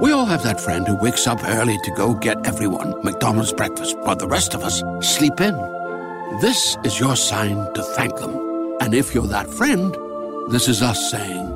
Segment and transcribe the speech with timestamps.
[0.00, 3.98] We all have that friend who wakes up early to go get everyone McDonald's breakfast
[3.98, 5.54] while the rest of us sleep in.
[6.40, 8.76] This is your sign to thank them.
[8.80, 9.96] And if you're that friend,
[10.50, 11.48] this is us saying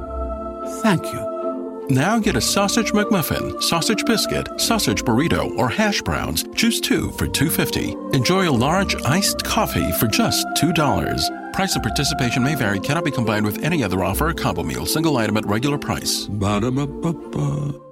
[0.83, 1.87] thank you.
[1.89, 6.45] Now get a sausage McMuffin, sausage biscuit, sausage burrito, or hash browns.
[6.57, 8.15] Choose two for $2.50.
[8.15, 11.53] Enjoy a large iced coffee for just $2.
[11.53, 14.87] Price and participation may vary, cannot be combined with any other offer or combo meal,
[14.87, 16.27] single item at regular price.
[16.27, 17.92] Ba-da-ba-ba-ba.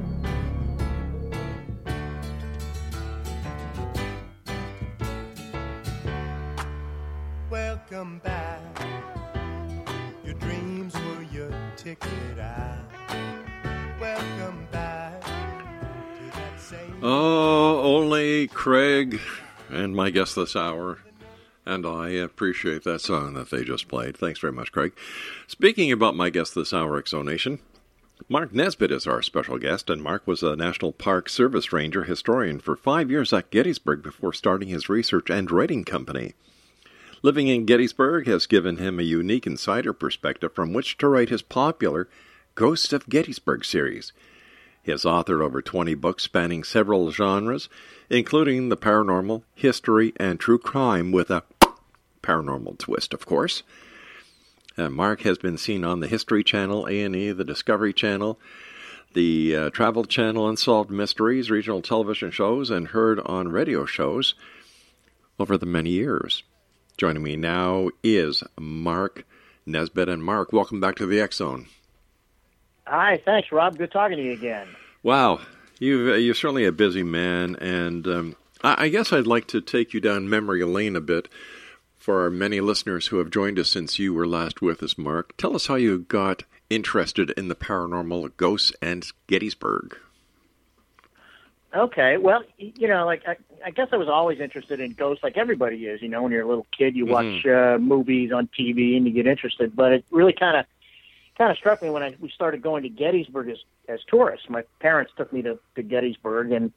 [19.11, 19.21] Craig
[19.69, 20.99] and my guest this hour.
[21.65, 24.17] And I appreciate that song that they just played.
[24.17, 24.93] Thanks very much, Craig.
[25.47, 27.59] Speaking about my guest this hour, X Zone Nation,
[28.27, 32.59] Mark Nesbitt is our special guest, and Mark was a National Park Service Ranger historian
[32.59, 36.33] for five years at Gettysburg before starting his research and writing company.
[37.21, 41.43] Living in Gettysburg has given him a unique insider perspective from which to write his
[41.43, 42.09] popular
[42.55, 44.11] Ghosts of Gettysburg series.
[44.83, 47.69] He has authored over 20 books spanning several genres,
[48.11, 51.43] including the paranormal, history, and true crime with a
[52.21, 53.63] paranormal twist, of course.
[54.77, 58.37] Uh, Mark has been seen on the History Channel, A&E, the Discovery Channel,
[59.13, 64.35] the uh, Travel Channel, Unsolved Mysteries, regional television shows, and heard on radio shows
[65.39, 66.43] over the many years.
[66.97, 69.25] Joining me now is Mark
[69.65, 70.09] Nesbitt.
[70.09, 71.67] And Mark, welcome back to the X Zone.
[72.87, 73.77] Hi, thanks, Rob.
[73.77, 74.67] Good talking to you again.
[75.01, 75.39] Wow,
[75.81, 79.93] you you're certainly a busy man, and um, I, I guess I'd like to take
[79.93, 81.27] you down memory lane a bit
[81.97, 84.97] for our many listeners who have joined us since you were last with us.
[84.97, 89.97] Mark, tell us how you got interested in the paranormal, ghosts, and Gettysburg.
[91.75, 95.37] Okay, well, you know, like I, I guess I was always interested in ghosts, like
[95.37, 96.01] everybody is.
[96.01, 99.13] You know, when you're a little kid, you watch uh, movies on TV and you
[99.13, 99.75] get interested.
[99.75, 100.65] But it really kind of
[101.37, 103.57] kind of struck me when I we started going to Gettysburg as
[103.87, 104.49] as tourists.
[104.49, 106.71] My parents took me to, to Gettysburg, and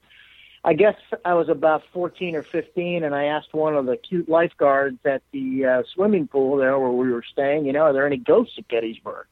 [0.65, 4.29] I guess I was about 14 or 15, and I asked one of the cute
[4.29, 8.07] lifeguards at the uh, swimming pool there where we were staying, you know, are there
[8.07, 9.27] any ghosts at Gettysburg?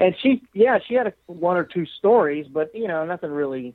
[0.00, 3.74] And she, yeah, she had a, one or two stories, but you know, nothing really,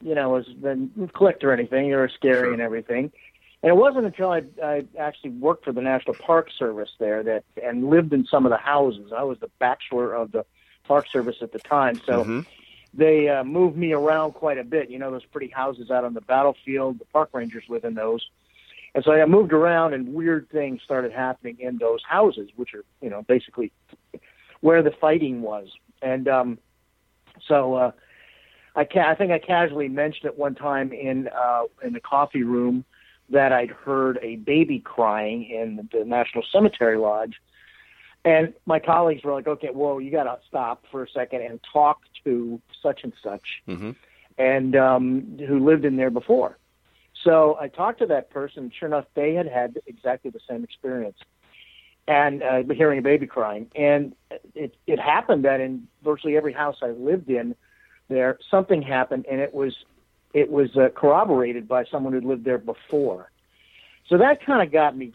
[0.00, 1.90] you know, was been clicked or anything.
[1.90, 2.52] They were scary Sure.
[2.52, 3.12] and everything.
[3.62, 7.44] And it wasn't until I, I actually worked for the National Park Service there that
[7.62, 9.12] and lived in some of the houses.
[9.16, 10.44] I was the bachelor of the
[10.84, 12.46] Park Service at the time, so Mhm.
[12.92, 14.90] they uh, moved me around quite a bit.
[14.90, 16.98] You know, those pretty houses out on the battlefield.
[16.98, 18.28] The park rangers live in those.
[18.94, 22.84] And so I moved around, and weird things started happening in those houses, which are,
[23.00, 23.72] you know, basically
[24.60, 25.68] where the fighting was.
[26.02, 26.58] And um,
[27.46, 27.92] so uh,
[28.74, 32.42] I, ca- I think I casually mentioned it one time in uh, in the coffee
[32.42, 32.84] room
[33.32, 37.40] that I'd heard a baby crying in the National Cemetery Lodge.
[38.24, 41.58] And my colleagues were like, okay, whoa, you got to stop for a second and
[41.72, 43.90] talk to such and such, Mm-hmm.
[44.38, 46.56] and um, who lived in there before.
[47.24, 48.70] So I talked to that person.
[48.78, 51.18] Sure enough, they had had exactly the same experience,
[52.06, 53.70] and uh, hearing a baby crying.
[53.74, 54.14] And
[54.54, 57.54] it it happened that in virtually every house I lived in,
[58.08, 59.74] there something happened, and it was
[60.32, 63.30] it was uh, corroborated by someone who'd lived there before.
[64.08, 65.12] So that kind of got me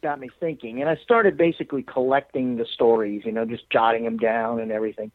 [0.00, 4.16] got me thinking, and I started basically collecting the stories, you know, just jotting them
[4.16, 5.10] down and everything.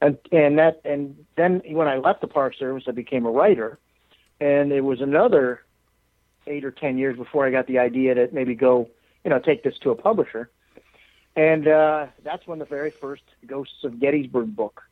[0.00, 3.78] And and that and then when I left the Park Service, I became a writer,
[4.40, 5.62] and it was another
[6.46, 8.88] eight or ten years before I got the idea to maybe go,
[9.24, 10.50] you know, take this to a publisher.
[11.34, 14.82] And uh, that's when the very first Ghosts of Gettysburg book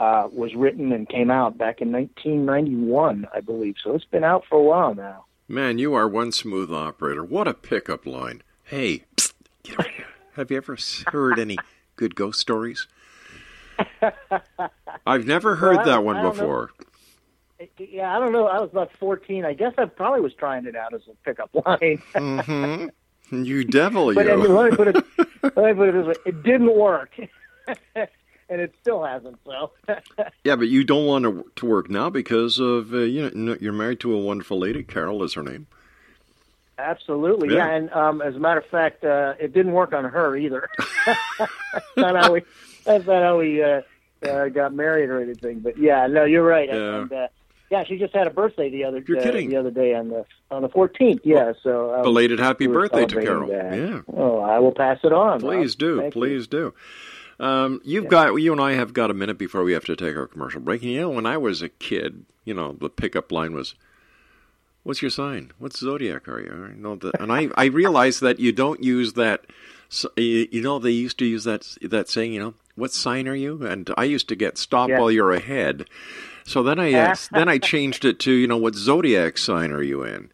[0.00, 3.76] uh, was written and came out back in 1991, I believe.
[3.84, 5.26] So it's been out for a while now.
[5.46, 7.22] Man, you are one smooth operator.
[7.24, 8.42] What a pickup line.
[8.64, 10.06] Hey, psst, get over here.
[10.34, 10.76] Have you ever
[11.12, 11.58] heard any
[11.96, 12.86] good ghost stories?
[15.06, 16.30] I've never heard Well, that one don't know.
[16.30, 16.70] before.
[17.78, 18.46] Yeah, I don't know.
[18.46, 19.44] I was about 14.
[19.44, 21.98] I guess I probably was trying it out as a pickup line.
[22.14, 24.30] hmm You devil, but you.
[24.32, 24.96] anyway, let me put it
[25.42, 27.10] let me put it this way: it didn't work,
[28.50, 29.38] and it still hasn't.
[29.46, 29.70] So,
[30.44, 33.72] Yeah, but you don't want to, to work now because of uh, you know you're
[33.72, 34.82] married to a wonderful lady.
[34.82, 35.66] Carol is her name.
[36.78, 37.66] absolutely, Yeah.
[37.68, 37.74] yeah.
[37.76, 40.68] And um, as a matter of fact, uh, it didn't work on her either.
[41.06, 41.50] that's
[41.96, 42.42] not how we.
[42.84, 43.82] That's not how we uh,
[44.26, 45.60] uh, got married or anything.
[45.60, 46.68] But yeah, no, you're right.
[46.68, 47.00] Yeah.
[47.02, 47.28] And, uh,
[47.70, 49.50] yeah, she just had a birthday the other You're uh, kidding.
[49.50, 51.20] the other day on the on the 14th.
[51.22, 53.48] Yeah, so um, Belated happy we birthday to Carol.
[53.48, 53.76] that.
[53.76, 54.00] Yeah.
[54.12, 55.40] Oh, I will pass it on.
[55.40, 56.00] Please do.
[56.00, 56.20] Thank you.
[56.20, 56.74] Please do.
[57.40, 60.14] Um, you've got you and I have got a minute before we have to take
[60.14, 60.82] our commercial break.
[60.82, 63.74] And you know, when I was a kid, you know, the pickup line was,
[64.82, 65.50] "What's your sign?
[65.58, 69.14] What zodiac are you?" You know, the, and I I realized that you don't use
[69.14, 69.46] that.
[70.18, 72.34] You you know, they used to use that that saying.
[72.34, 73.64] You know, what sign are you?
[73.66, 74.98] And I used to get stop Yeah.
[75.00, 75.86] while you're ahead.
[76.44, 79.82] So then I uh, then I changed it to you know what zodiac sign are
[79.82, 80.30] you in?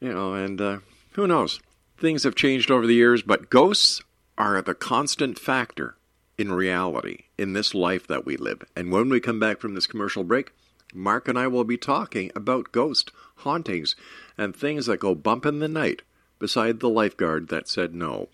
[0.00, 0.78] You know, and uh,
[1.14, 1.58] who knows?
[1.98, 4.00] Things have changed over the years, but ghosts
[4.38, 5.96] are the constant factor
[6.38, 8.64] in reality in this life that we live.
[8.74, 10.52] And when we come back from this commercial break,
[10.94, 13.96] Mark and I will be talking about ghost hauntings
[14.38, 16.02] and things that go bump in the night
[16.38, 18.28] beside the lifeguard that said no.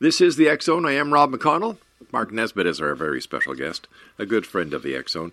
[0.00, 0.86] This is the X Zone.
[0.86, 1.78] I am Rob McConnell.
[2.12, 5.32] Mark Nesbitt is our very special guest, a good friend of the X Zone.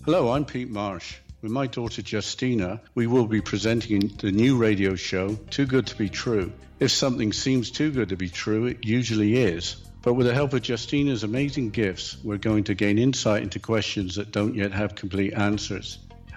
[0.04, 1.16] Hello, I'm Pete Marsh.
[1.42, 5.96] With my daughter Justina, we will be presenting the new radio show, Too Good to
[5.96, 6.52] Be True.
[6.80, 9.76] If something seems too good to be true, it usually is.
[10.02, 14.14] But with the help of Justina's amazing gifts, we're going to gain insight into questions
[14.14, 15.98] that don't yet have complete answers.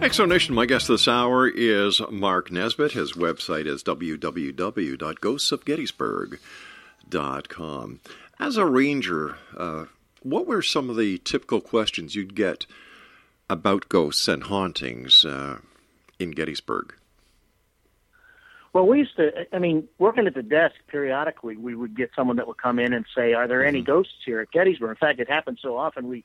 [0.00, 2.92] X Zone Nation, my guest this hour is Mark Nesbitt.
[2.92, 6.38] His website is www.ghostsofgettysburg.com.
[8.40, 9.86] As a ranger, uh,
[10.22, 12.66] what were some of the typical questions you'd get
[13.50, 15.58] about ghosts and hauntings uh,
[16.18, 16.94] in Gettysburg?
[18.72, 19.46] Well, we used to.
[19.52, 22.92] I mean, working at the desk periodically, we would get someone that would come in
[22.92, 26.08] and say, "Are there any ghosts here at Gettysburg?" In fact, it happened so often
[26.08, 26.24] we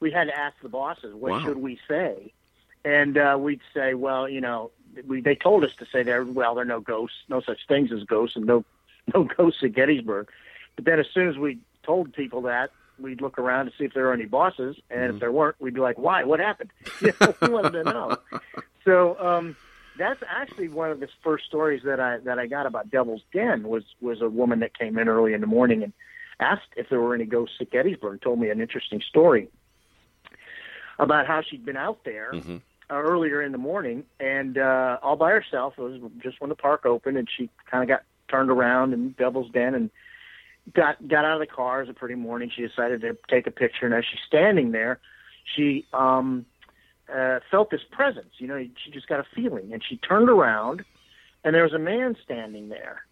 [0.00, 1.44] we had to ask the bosses, "What Wow.
[1.44, 2.32] should we say?"
[2.84, 4.70] And uh, we'd say, "Well, you know,
[5.06, 6.24] we they told us to say there.
[6.24, 8.64] Well, there are no ghosts, no such things as ghosts, and no
[9.14, 10.28] no ghosts at Gettysburg."
[10.76, 13.94] But then, as soon as we told people that, we'd look around to see if
[13.94, 16.24] there were any bosses, and if there weren't, we'd be like, "Why?
[16.24, 16.70] What happened?"
[17.00, 18.18] You know, we wanted to know.
[18.84, 19.56] So um,
[19.98, 23.64] that's actually one of the first stories that I that I got about Devil's Den
[23.64, 25.92] was was a woman that came in early in the morning and
[26.40, 28.12] asked if there were any ghosts at Gettysburg.
[28.12, 29.48] And told me an interesting story
[30.98, 32.32] about how she'd been out there
[32.90, 35.74] uh, earlier in the morning and uh, all by herself.
[35.78, 39.10] It was just when the park opened, and she kind of got turned around in
[39.12, 39.90] Devil's Den and
[40.74, 41.80] got got out of the car.
[41.80, 42.50] It was a pretty morning.
[42.54, 44.98] She decided to take a picture, and as she's standing there,
[45.44, 46.46] she um,
[47.12, 48.34] uh, felt this presence.
[48.38, 50.84] You know, she just got a feeling, and she turned around,
[51.44, 53.02] and there was a man standing there,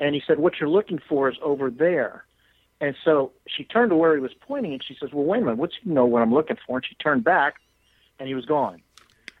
[0.00, 2.24] and he said, "What you're looking for is over there."
[2.80, 5.44] And so she turned to where he was pointing, and she says, "Well, wait a
[5.44, 5.58] minute.
[5.58, 7.54] What's you know what I'm looking for?" And she turned back,
[8.18, 8.82] and he was gone.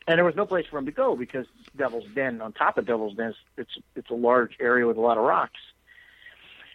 [0.06, 2.86] And there was no place for him to go because Devil's Den, on top of
[2.86, 5.60] Devil's Den, it's it's a large area with a lot of rocks.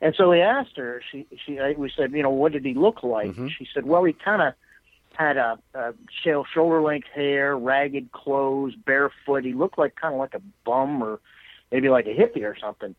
[0.01, 1.01] And so we asked her.
[1.12, 3.29] She she I- we said, you know, what did he look like?
[3.29, 3.48] Mm-hmm.
[3.57, 4.53] She said, well, he kind of
[5.13, 5.93] had a, a
[6.24, 9.43] shoulder length hair, ragged clothes, barefoot.
[9.43, 11.19] He looked like kind of like a bum or
[11.72, 12.96] maybe like a hippie or something.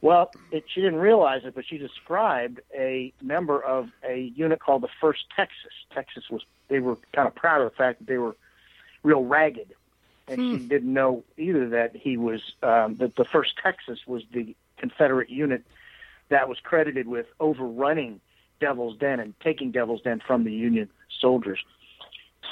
[0.00, 4.82] Well, it, she didn't realize it, but she described a member of a unit called
[4.82, 5.72] the First Texas.
[5.92, 8.36] Texas was they were kind of proud of the fact that they were
[9.04, 9.72] real ragged,
[10.26, 14.56] and she didn't know either that he was um, that the First Texas was the
[14.78, 15.62] Confederate unit
[16.30, 18.20] that was credited with overrunning
[18.58, 20.88] Devil's Den and taking Devil's Den from the Union
[21.20, 21.62] soldiers.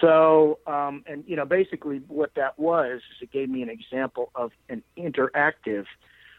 [0.00, 4.30] So, um, and you know, basically what that was is it gave me an example
[4.34, 5.86] of an interactive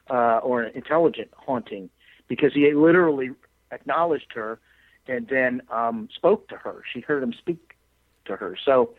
[0.09, 1.89] uh, or an intelligent haunting
[2.27, 3.31] because he literally
[3.71, 4.59] acknowledged her
[5.07, 6.83] and then um, spoke to her.
[6.91, 7.75] She heard him speak
[8.25, 8.57] to her.
[8.63, 8.91] So,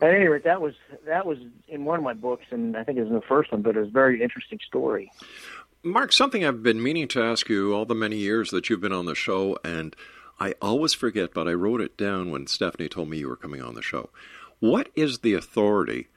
[0.00, 0.74] at any rate, that was
[1.06, 3.52] that was in one of my books, and I think it was in the first
[3.52, 5.10] one, but it was a very interesting story.
[5.82, 8.92] Mark, something I've been meaning to ask you all the many years that you've been
[8.92, 9.96] on the show, and
[10.38, 13.62] I always forget, but I wrote it down when Stephanie told me you were coming
[13.62, 14.10] on the show.
[14.58, 16.08] What is the authority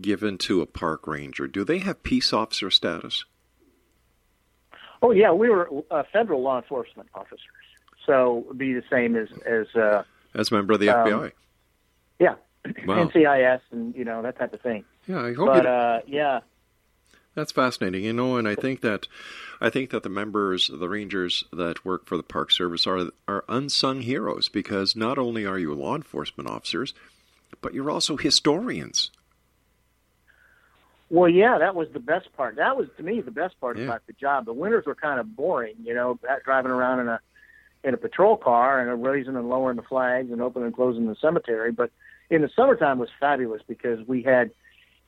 [0.00, 1.48] given to a park ranger?
[1.48, 3.24] Do they have peace officer status?
[5.02, 7.40] Oh yeah, we were uh, federal law enforcement officers,
[8.06, 10.02] so it'd be the same as as uh,
[10.34, 11.32] As a member of the Um, FBI?
[12.18, 12.34] yeah,
[12.86, 13.08] Wow.
[13.14, 14.84] NCIS and you know that type of thing.
[15.06, 16.40] Yeah, I hope But uh, yeah,
[17.34, 19.06] That's fascinating, you know, and I think that
[19.60, 23.44] I think that the members, the rangers that work for the Park Service are are
[23.48, 26.94] unsung heroes because not only are you law enforcement officers,
[27.60, 29.10] but you're also historians.
[31.10, 32.56] Well, yeah, that was the best part.
[32.56, 33.84] That was to me the best part Yeah.
[33.84, 34.44] about the job.
[34.44, 37.20] The winters were kind of boring, you know, driving around in a
[37.84, 41.14] in a patrol car and raising and lowering the flags and opening and closing the
[41.16, 41.72] cemetery.
[41.72, 41.90] But
[42.30, 44.50] in the summertime was fabulous because we had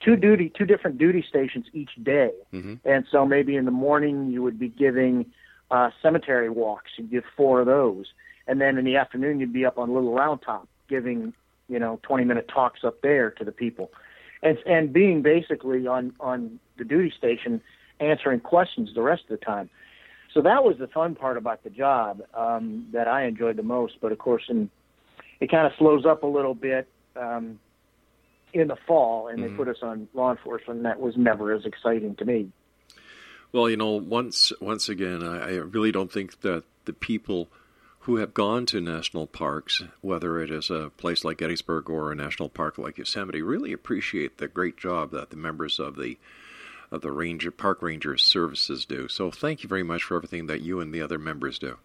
[0.00, 2.74] two duty, two different duty stations each day, Mm-hmm.
[2.84, 5.26] and so maybe in the morning you would be giving
[5.70, 6.90] uh, cemetery walks.
[6.96, 8.06] You'd give four of those,
[8.46, 11.32] and then in the afternoon you'd be up on Little Round Top giving
[11.68, 13.90] you know twenty minute talks up there to the people
[14.42, 17.60] and and being basically on on the duty station
[18.00, 19.68] answering questions the rest of the time.
[20.32, 23.94] So that was the fun part about the job um, that I enjoyed the most.
[24.00, 24.70] But of course, in,
[25.40, 27.58] it kind of slows up a little bit um,
[28.52, 29.42] in the fall, and Mhm.
[29.50, 30.78] they put us on law enforcement.
[30.78, 32.50] And that was never as exciting to me.
[33.52, 37.48] Well, you know, once once again, I, I really don't think that the people
[38.04, 42.14] who have gone to national parks, whether it is a place like Gettysburg or a
[42.14, 46.16] national park like Yosemite, really appreciate the great job that the members of the
[46.90, 49.06] of the ranger park ranger services do.
[49.06, 51.76] So, thank you very much for everything that you and the other members do.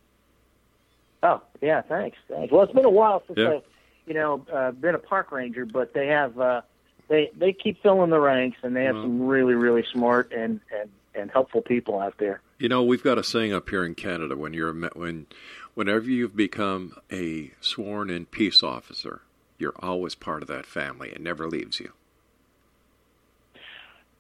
[1.21, 2.17] Oh yeah, thanks.
[2.27, 2.51] thanks.
[2.51, 3.55] Well, it's been a while since Yeah.
[3.55, 3.63] I've
[4.05, 6.61] you know uh, been a park ranger, but they have uh,
[7.07, 9.03] they they keep filling the ranks, and they have Well.
[9.03, 12.41] some really really smart and and and helpful people out there.
[12.59, 15.27] You know, we've got a saying up here in Canada: when you're a when,
[15.73, 19.21] whenever you've become a sworn-in peace officer,
[19.57, 21.09] you're always part of that family.
[21.09, 21.91] It never leaves you.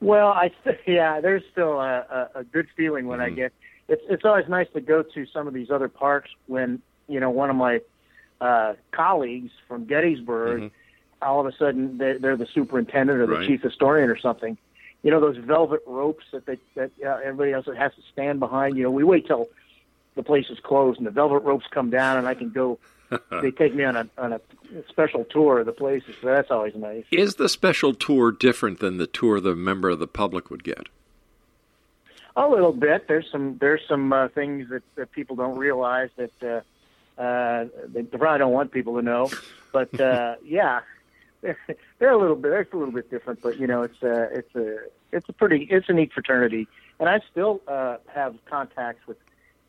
[0.01, 3.53] Well, I st- yeah, there's still a, a, a good feeling when I get.
[3.87, 7.29] It's it's always nice to go to some of these other parks when you know
[7.29, 7.81] one of my
[8.41, 10.71] uh, colleagues from Gettysburg,
[11.21, 13.47] all of a sudden they're, they're the superintendent or the Right.
[13.47, 14.57] chief historian or something.
[15.03, 18.75] You know those velvet ropes that they that uh, everybody else has to stand behind.
[18.77, 19.47] You know, we wait till
[20.15, 22.79] the place is closed and the velvet ropes come down and I can go.
[23.41, 24.41] they take me on a on a
[24.89, 26.15] special tour of the places.
[26.21, 27.05] So that's always nice.
[27.11, 30.87] Is the special tour different than the tour the member of the public would get?
[32.35, 33.07] A little bit.
[33.07, 36.31] There's some there's some uh, things that, that people don't realize that
[37.17, 39.29] uh, uh, they probably don't want people to know.
[39.71, 40.81] But uh, yeah,
[41.41, 41.57] they're,
[41.99, 43.41] they're a little bit they're a little bit different.
[43.41, 44.77] But you know, it's a it's a
[45.11, 46.67] it's a pretty it's a neat fraternity,
[46.99, 49.17] and I still uh, have contacts with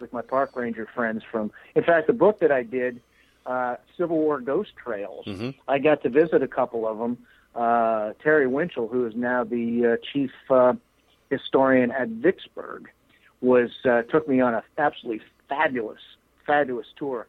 [0.00, 1.50] with my park ranger friends from.
[1.74, 3.00] In fact, the book that I did,
[3.46, 5.54] uh, Civil War Ghost Trails, Mhm.
[5.68, 7.18] I got to visit a couple of them.
[7.54, 10.74] Uh, Terry Winschel, who is now the uh, chief uh,
[11.30, 12.90] historian at Vicksburg,
[13.40, 16.00] was uh, took me on a absolutely fabulous,
[16.46, 17.26] fabulous tour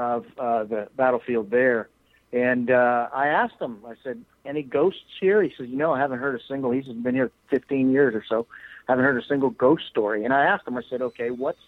[0.00, 1.88] of uh, the battlefield there.
[2.32, 5.98] And uh, I asked him, I said, "Any ghosts here?" He says, "You know, I
[5.98, 6.70] haven't heard a single.
[6.70, 8.46] He's been here 15 years or so.
[8.88, 11.60] Haven't heard a single ghost story." And I asked him, I said, "Okay, what's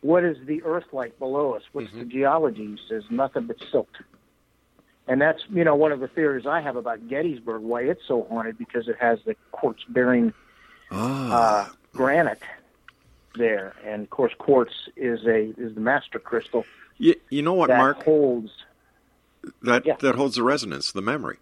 [0.00, 1.62] what is the Earth like below us?
[1.72, 3.94] What's the geology?" He says, "Nothing but silt."
[5.06, 8.26] And that's you know one of the theories I have about Gettysburg, why it's so
[8.30, 10.32] haunted because it has the quartz bearing
[10.90, 12.42] uh, granite
[13.36, 16.64] there, and of course quartz is a is the master crystal
[16.98, 18.02] You, you know what, that Mark?
[18.04, 18.50] holds
[19.62, 21.38] That that holds the resonance, the memory.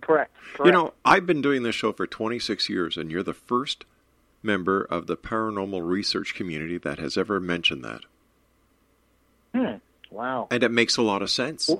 [0.00, 0.32] correct.
[0.54, 0.66] correct.
[0.66, 3.84] You know, I've been doing this show for 26 years, and you're the first
[4.42, 8.00] member of the paranormal research community that has ever mentioned that,
[9.54, 9.76] Hmm.
[10.10, 10.48] Wow.
[10.50, 11.70] and it makes a lot of sense.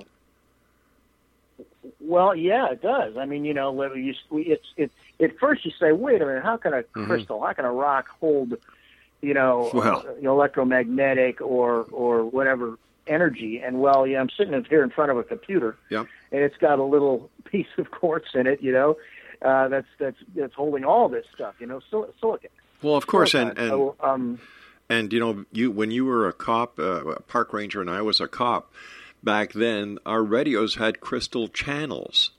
[1.99, 3.17] Well, yeah, it does.
[3.17, 4.91] I mean, you know, you, it's it.
[5.19, 7.05] At first, you say, "Wait a minute, how can a Mhm.
[7.05, 8.57] crystal, how can a rock hold,
[9.21, 10.05] you know, Well.
[10.07, 15.17] uh, electromagnetic or or whatever energy?" And well, yeah, I'm sitting here in front of
[15.17, 15.77] a computer,
[16.31, 18.97] and it's got a little piece of quartz in it, you know,
[19.41, 22.49] uh, that's that's that's holding all this stuff, you know, sil- silicon.
[22.81, 23.63] Well, of course, and Silicon.
[23.63, 24.39] and So, um,
[24.89, 28.01] and you know, you when you were a cop, uh, a park ranger, and I
[28.01, 28.71] was a cop
[29.23, 32.31] back then, our radios had crystal channels.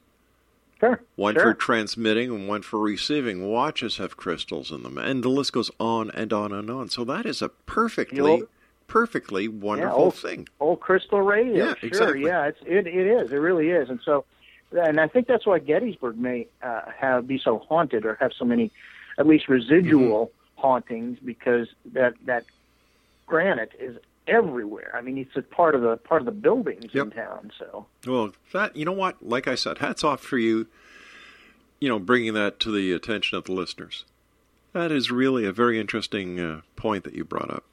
[0.83, 1.01] Sure.
[1.15, 1.43] One sure.
[1.45, 3.49] for transmitting and one for receiving.
[3.49, 6.89] Watches have crystals in them, and the list goes on and on and on.
[6.89, 8.49] So that is a perfectly, old-
[8.89, 10.49] perfectly wonderful old- thing.
[10.59, 11.67] Old crystal radio.
[11.67, 11.89] Yeah, sure.
[11.89, 12.25] exactly.
[12.25, 13.31] Yeah, it's it it is.
[13.31, 13.91] It really is.
[13.91, 14.25] And so,
[14.73, 18.45] and I think that's why Gettysburg may uh, have be so haunted or have so
[18.45, 18.73] many,
[19.19, 20.61] at least residual Mm-hmm.
[20.63, 22.45] hauntings because that that
[23.27, 24.93] granite is everywhere.
[24.95, 27.51] I mean, it's a part of the part of the buildings in town.
[27.59, 29.27] So Well, that you know what?
[29.27, 30.67] Like I said, hats off for you.
[31.81, 34.05] You know, bringing that to the attention of the listeners.
[34.73, 37.65] That is really a very interesting uh, point that you brought up.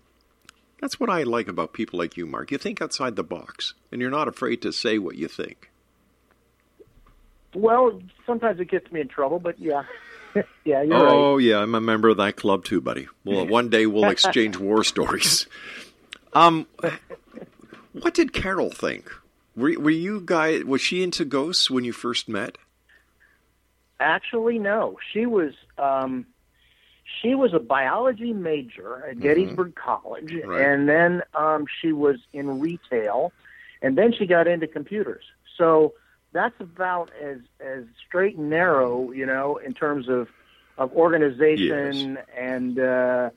[0.81, 2.51] That's what I like about people like you, Mark.
[2.51, 5.69] You think outside the box, and you're not afraid to say what you think.
[7.53, 9.83] well, sometimes it gets me in trouble, but yeah,
[10.65, 11.13] yeah, you're right.
[11.13, 13.07] oh yeah, I'm a member of that club too, buddy.
[13.25, 15.47] Well, one day we'll exchange war stories.
[16.33, 16.67] Um,
[17.93, 19.09] what did Carol think?
[19.55, 20.59] Were, were you guy?
[20.63, 22.57] Was she into ghosts when you first met?
[23.99, 24.97] Actually, no.
[25.11, 26.25] She was um,
[27.21, 30.61] she was a biology major at Gettysburg College, Right.
[30.61, 33.33] and then um, she was in retail,
[33.81, 35.23] and then she got into computers.
[35.57, 35.93] So
[36.31, 40.29] that's about as as straight and narrow, you know, in terms of
[40.77, 43.31] of organization and uh,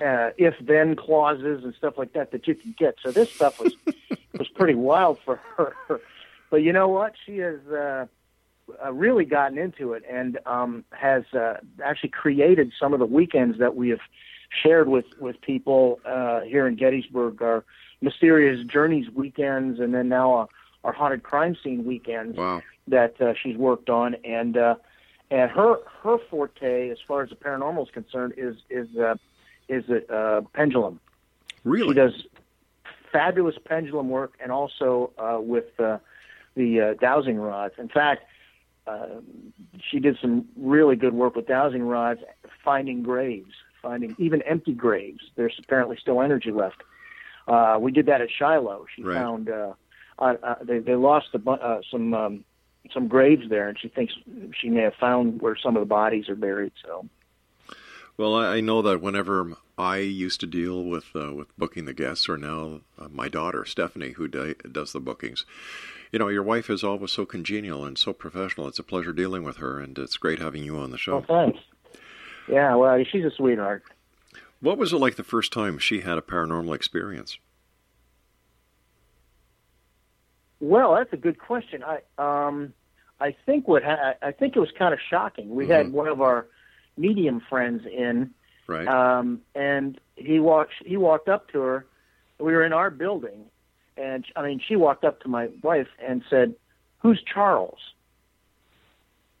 [0.00, 2.96] uh, if then clauses and stuff like that that you can get.
[3.02, 3.74] So this stuff was
[4.38, 5.74] was pretty wild for her.
[6.50, 7.14] But you know what?
[7.26, 8.06] She has uh,
[8.84, 13.58] uh, really gotten into it and um, has uh, actually created some of the weekends
[13.58, 14.00] that we have
[14.62, 17.42] shared with with people uh, here in Gettysburg.
[17.42, 17.64] Our
[18.00, 20.46] mysterious journeys weekends, and then now uh,
[20.84, 22.62] our haunted crime scene weekends Wow.
[22.86, 24.76] that uh, she's worked on, and uh,
[25.30, 29.16] and her her forte as far as the paranormal is concerned is is uh,
[29.68, 31.00] is a uh, pendulum.
[31.64, 31.88] Really?
[31.88, 32.26] She does
[33.12, 35.98] fabulous pendulum work, and also uh, with uh,
[36.54, 37.74] the uh, dowsing rods.
[37.78, 38.24] In fact,
[38.86, 39.06] uh,
[39.90, 42.20] she did some really good work with dowsing rods,
[42.64, 43.52] finding graves,
[43.82, 45.20] finding even empty graves.
[45.36, 46.82] There's apparently still energy left.
[47.46, 48.84] Uh, we did that at Shiloh.
[48.94, 49.14] She Right.
[49.14, 49.72] found uh,
[50.18, 52.44] uh, uh, they they lost a bu- uh, some um,
[52.92, 54.14] some graves there, and she thinks
[54.58, 56.72] she may have found where some of the bodies are buried.
[56.84, 57.06] So
[58.18, 62.28] Well, I know that whenever I used to deal with uh, with booking the guests,
[62.28, 65.46] or now uh, my daughter Stephanie, who di- does the bookings,
[66.10, 68.66] you know, your wife is always so congenial and so professional.
[68.66, 71.18] It's a pleasure dealing with her, and it's great having you on the show.
[71.18, 71.60] oh, thanks.
[72.48, 73.84] Yeah, well, she's a sweetheart.
[74.60, 77.38] What was it like the first time she had a paranormal experience?
[80.58, 81.84] Well, that's a good question.
[81.84, 82.72] I um,
[83.20, 85.54] I think what ha- I think it was kind of shocking.
[85.54, 86.48] We had one of our
[86.98, 88.30] medium friends in,
[88.66, 88.86] Right.
[88.86, 91.86] um, and he walked he walked up to her.
[92.38, 93.46] We were in our building,
[93.96, 96.54] and I mean, she walked up to my wife and said,
[97.00, 97.78] "Who's Charles?"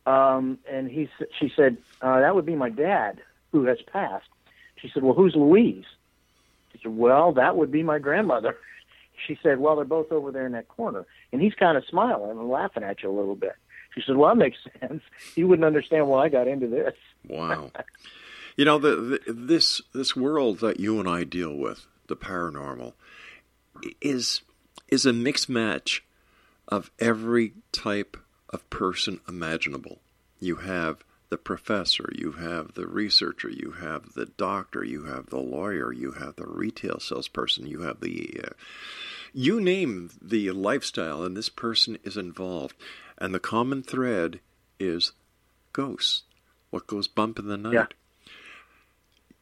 [0.06, 3.20] Um, and he she said, uh, "That would be my dad,
[3.52, 4.28] who has passed."
[4.76, 5.84] She said, "Well, who's Louise?"
[6.72, 8.56] She said, "Well, that would be my grandmother."
[9.26, 12.30] She said, "Well, they're both over there in that corner," and he's kind of smiling
[12.38, 13.56] and laughing at you a little bit.
[13.98, 15.02] She said, "Well, that makes sense.
[15.34, 16.94] You wouldn't understand why I got into this."
[17.26, 17.72] Wow.
[18.56, 22.92] you know, the, the, this this world that you and I deal with, the paranormal,
[24.00, 24.42] is
[24.88, 26.04] is a mixed match
[26.68, 28.16] of every type
[28.50, 29.98] of person imaginable.
[30.38, 35.38] You have the professor, you have the researcher, you have the doctor, you have the
[35.38, 38.40] lawyer, you have the retail salesperson, you have the.
[38.44, 38.50] Uh,
[39.34, 42.74] you name the lifestyle, and this person is involved.
[43.18, 44.40] And the common thread
[44.78, 45.12] is
[45.72, 46.22] ghosts.
[46.70, 47.72] What goes bump in the night?
[47.72, 47.86] Yeah.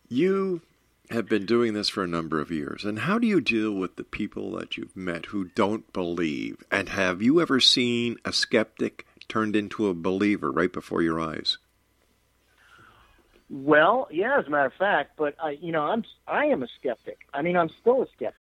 [0.09, 0.63] You
[1.11, 2.85] have been doing this for a number of years.
[2.85, 6.63] And how do you deal with the people that you've met who don't believe?
[6.71, 11.59] And have you ever seen a skeptic turned into a believer right before your eyes?
[13.49, 16.69] Well, yeah, as a matter of fact, but I, you know, I'm I am a
[16.81, 17.19] skeptic.
[17.33, 18.41] I mean, I'm still a skeptic.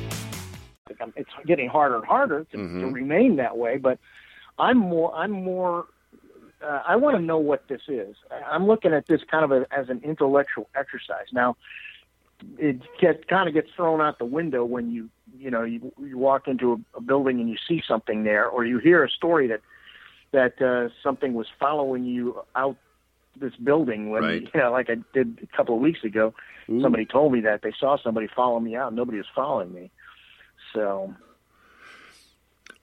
[1.01, 3.99] I'm- It's getting harder and harder to, to remain that way, but
[4.59, 5.13] I'm more.
[5.15, 5.87] I'm more.
[6.63, 8.15] Uh, I want to know what this is.
[8.47, 11.25] I'm looking at this kind of a, as an intellectual exercise.
[11.33, 11.57] Now,
[12.59, 16.17] it get, kind of gets thrown out the window when you you know you, you
[16.17, 19.47] walk into a, a building and you see something there, or you hear a story
[19.47, 19.61] that
[20.31, 22.77] that uh, something was following you out
[23.39, 24.41] this building when Right.
[24.53, 26.33] you know, like I did a couple of weeks ago.
[26.81, 28.93] Somebody told me that they saw somebody follow me out.
[28.93, 29.89] Nobody was following me.
[30.73, 31.13] So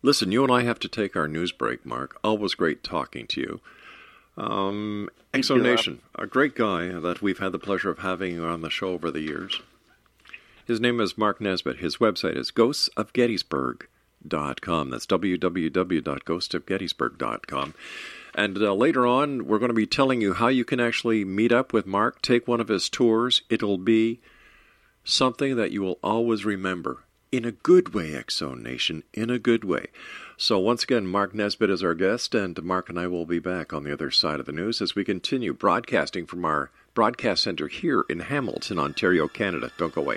[0.00, 2.18] Listen, you and I have to take our news break, Mark.
[2.22, 3.60] Always great talking to you.
[4.36, 5.60] Um, You Exo.
[5.60, 9.10] Nation, a great guy that we've had the pleasure of having on the show over
[9.10, 9.60] the years.
[10.64, 11.78] His name is Mark Nesbitt.
[11.78, 14.90] His website is ghostsofgettysburg.com.
[14.90, 17.74] That's www.ghostofgettysburg.com.
[18.34, 21.50] And uh, later on, we're going to be telling you how you can actually meet
[21.50, 23.42] up with Mark, take one of his tours.
[23.50, 24.20] It'll be
[25.02, 27.02] something that you will always remember.
[27.30, 29.88] In a good way, X Zone Nation, in a good way.
[30.38, 33.74] So, once again, Mark Nesbitt is our guest, and Mark and I will be back
[33.74, 37.68] on the other side of the news as we continue broadcasting from our broadcast center
[37.68, 39.70] here in Hamilton, Ontario, Canada.
[39.76, 40.16] Don't go away.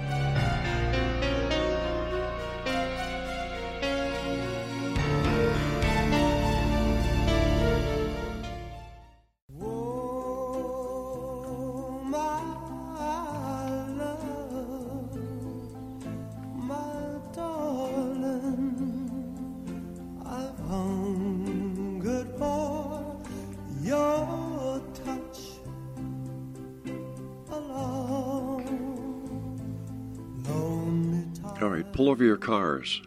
[32.01, 32.99] Pull over your cars.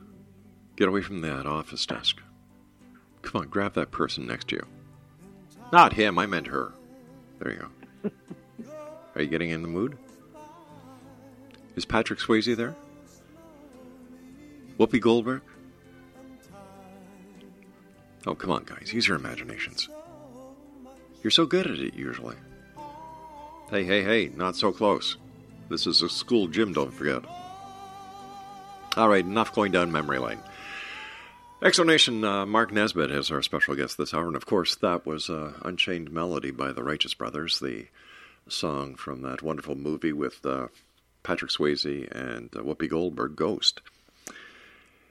[0.76, 2.18] Get away from that office desk.
[3.22, 4.66] Come on, grab that person next to you.
[5.72, 6.72] Not him, I meant her.
[7.40, 7.68] There you
[8.04, 8.10] go.
[9.16, 9.98] Are you getting in the mood?
[11.74, 12.76] Is Patrick Swayze there?
[14.78, 15.42] Whoopi Goldberg?
[18.28, 18.92] Oh, come on, guys.
[18.92, 19.88] Use your imaginations.
[21.24, 22.36] You're so good at it, usually.
[23.70, 25.16] Hey, hey, hey, not so close.
[25.68, 27.24] This is a school gym, don't forget.
[28.96, 30.38] All right, enough going down memory lane.
[31.60, 34.76] X Zone Nation, uh, Mark Nesbitt is our special guest this hour, and of course,
[34.76, 37.86] that was uh, Unchained Melody by the Righteous Brothers, the
[38.48, 40.68] song from that wonderful movie with uh,
[41.24, 43.80] Patrick Swayze and uh, Whoopi Goldberg, Ghost.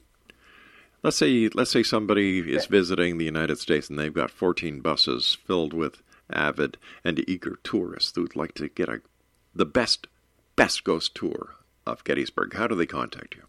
[1.06, 5.38] Let's say let's say somebody is visiting the United States and they've got 14 buses
[5.46, 9.02] filled with avid and eager tourists who'd like to get a
[9.54, 10.08] the best
[10.56, 11.54] best ghost tour
[11.86, 12.56] of Gettysburg.
[12.56, 13.44] How do they contact you?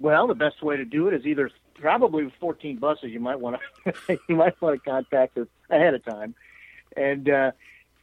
[0.00, 3.10] Well, the best way to do it is either probably with 14 buses.
[3.10, 6.34] You might want to you might want to contact us ahead of time,
[6.96, 7.50] and uh,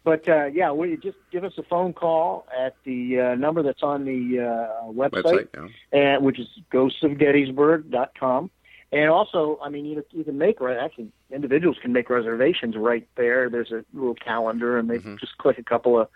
[0.03, 3.83] but uh, yeah, we just give us a phone call at the uh, number that's
[3.83, 5.47] on the uh, website, Website,
[5.93, 5.99] yeah.
[5.99, 8.49] and which is ghostsofgettysburg.com.
[8.91, 13.49] And also, I mean, you, you can make actually individuals can make reservations right there.
[13.49, 15.17] There's a little calendar, and they Mm-hmm.
[15.17, 16.07] just click a couple of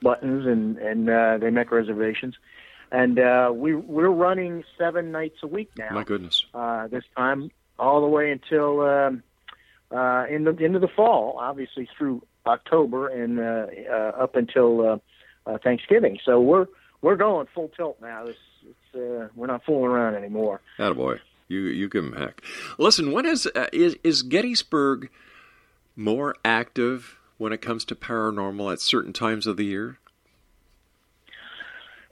[0.00, 2.36] buttons, and and uh, they make reservations.
[2.90, 5.90] And uh, we we're running seven nights a week now.
[5.90, 6.46] My goodness.
[6.54, 9.22] Uh, this time, all the way until um,
[9.90, 14.86] uh, in the into the fall, obviously through October and uh, uh, up until
[15.46, 16.18] uh, uh, Thanksgiving.
[16.24, 16.66] So we're
[17.02, 18.24] we're going full tilt now.
[18.26, 18.36] This
[18.66, 20.60] it's uh, we're not fooling around anymore.
[20.78, 21.18] Attaboy.
[21.48, 22.42] You you give him heck.
[22.78, 25.10] Listen, what is uh, is is Gettysburg
[25.94, 29.98] more active when it comes to paranormal at certain times of the year?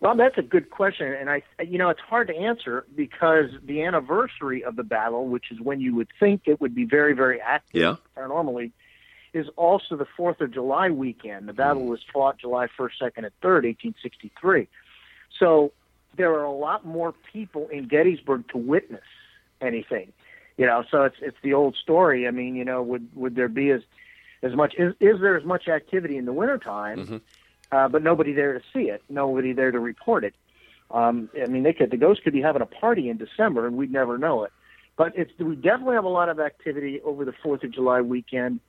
[0.01, 3.83] Well, that's a good question, and I, you know, it's hard to answer because the
[3.85, 7.41] anniversary of the battle, which is when you would think it would be very, very
[7.41, 7.97] active Yeah.
[8.15, 8.73] paranormally,
[9.35, 11.49] is also the Fourth of July weekend.
[11.49, 14.69] The battle was fought July first, second, and third, 1863.
[15.39, 15.73] So
[16.17, 19.05] there are a lot more people in Gettysburg to witness
[19.61, 20.13] anything.
[20.57, 22.29] You know, so it's it's the old story.
[22.29, 23.83] I mean, you know, would would there be as
[24.43, 27.23] as much is is there as much activity in the wintertime?
[27.73, 30.35] uh, but nobody there to see it, nobody there to report it.
[30.93, 33.77] Um, I mean, they could the ghost could be having a party in December and
[33.77, 34.53] we'd never know it.
[34.97, 38.61] But it's we definitely have a lot of activity over the Fourth of July weekend,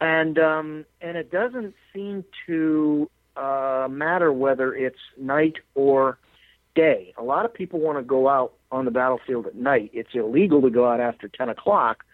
[0.00, 6.18] and um, and it doesn't seem to uh, matter whether it's night or
[6.74, 7.12] day.
[7.16, 9.90] A lot of people want to go out on the battlefield at night.
[9.92, 12.04] It's illegal to go out after ten o'clock,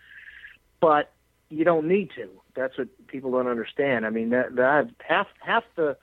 [0.80, 1.12] but
[1.50, 2.28] you don't need to.
[2.54, 4.06] That's what people don't understand.
[4.06, 5.96] I mean, that, that half half the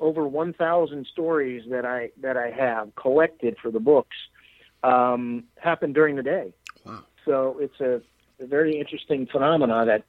[0.00, 4.16] over 1,000 stories that I that I have collected for the books
[4.82, 6.52] um, happen during the day.
[6.84, 7.04] Wow!
[7.24, 8.00] So it's a,
[8.42, 9.84] a very interesting phenomena.
[9.86, 10.04] That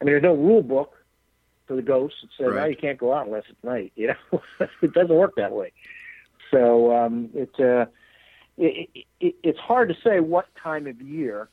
[0.00, 0.94] I mean, there's no rule book
[1.66, 2.70] for the ghosts that says, "No, Right.
[2.70, 4.42] you can't go out unless it's night." You know,
[4.82, 5.72] it doesn't work that way.
[6.50, 7.86] So um, it, uh,
[8.56, 8.88] it,
[9.20, 11.48] it it's hard to say what time of year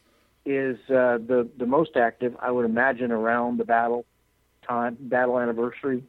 [0.45, 2.35] is uh, the the most active.
[2.39, 4.05] I would imagine around the battle
[4.67, 6.03] time, battle anniversary.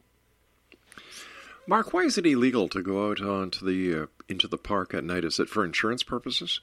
[1.67, 5.03] Mark, why is it illegal to go out onto the uh, into the park at
[5.03, 5.25] night?
[5.25, 6.61] Is it for insurance purposes?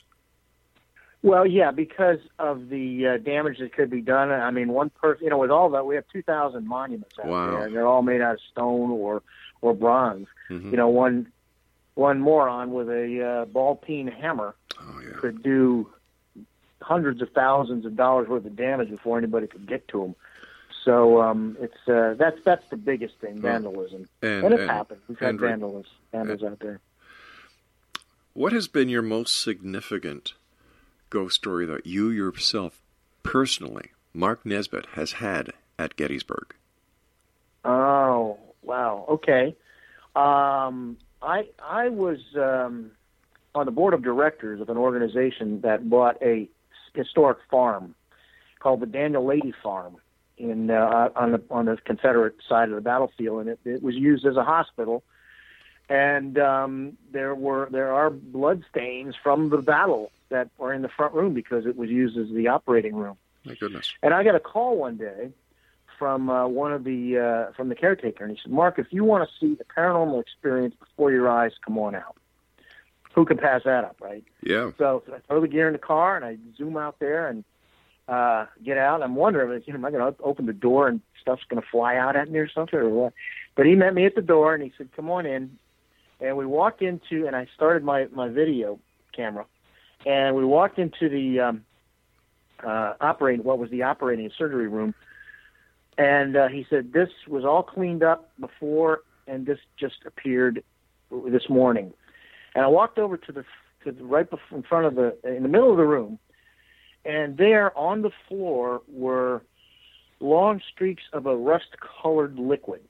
[1.24, 4.30] Well, yeah, because of the uh, damage that could be done.
[4.30, 7.50] I mean, one person, you know, with all that, we have 2,000 monuments out Wow.
[7.52, 9.22] there, and they're all made out of stone or
[9.62, 10.26] or bronze.
[10.50, 10.70] Mhm.
[10.70, 11.32] You know, one
[11.94, 15.88] one moron with a uh, ball peen hammer Oh, could do
[16.82, 20.14] hundreds of thousands of dollars worth of damage before anybody could get to him.
[20.84, 25.00] So um, it's uh, that's that's the biggest thing, vandalism, And- it's and- happened.
[25.08, 26.80] We've had vandals vandals out there.
[28.34, 30.34] What has been your most significant
[31.10, 32.80] ghost story that you yourself,
[33.22, 36.54] personally, Mark Nesbitt, has had at Gettysburg?
[37.64, 39.06] Oh wow.
[39.08, 39.56] Okay.
[40.14, 42.90] Um, I I was um,
[43.54, 46.48] on the board of directors of an organization that bought a
[46.94, 47.94] historic farm
[48.60, 49.96] called the Daniel Lady Farm
[50.38, 53.94] in uh, on the on the Confederate side of the battlefield, and it, it was
[53.94, 55.02] used as a hospital.
[55.88, 60.88] And um, there were there are blood stains from the battle that were in the
[60.88, 63.16] front room because it was used as the operating room.
[63.44, 63.92] My goodness.
[64.02, 65.30] And I got a call one day
[65.98, 69.04] from uh, one of the uh, from the caretaker, and he said, "Mark, if you
[69.04, 72.16] want to see the paranormal experience before your eyes, come on out."
[73.14, 74.24] Who can pass that up, right?
[74.42, 74.72] Yeah.
[74.76, 77.44] So, so I throw the gear in the car and I zoom out there and
[78.08, 79.02] uh, get out.
[79.02, 81.68] I'm wondering, you know, am I going to open the door and stuff's going to
[81.68, 83.12] fly out at me or something or what?
[83.54, 85.58] But he met me at the door and he said, "Come on in."
[86.24, 88.78] And we walked into, and I started my my video
[89.14, 89.44] camera,
[90.06, 91.64] and we walked into the um,
[92.66, 94.94] uh, operating what was the operating surgery room,
[95.98, 100.64] and uh, he said this was all cleaned up before, and this just appeared
[101.28, 101.92] this morning.
[102.54, 103.44] And I walked over to the
[103.84, 106.18] to the right in front of the in the middle of the room,
[107.04, 109.42] and there on the floor were
[110.20, 112.80] long streaks of a rust-colored liquid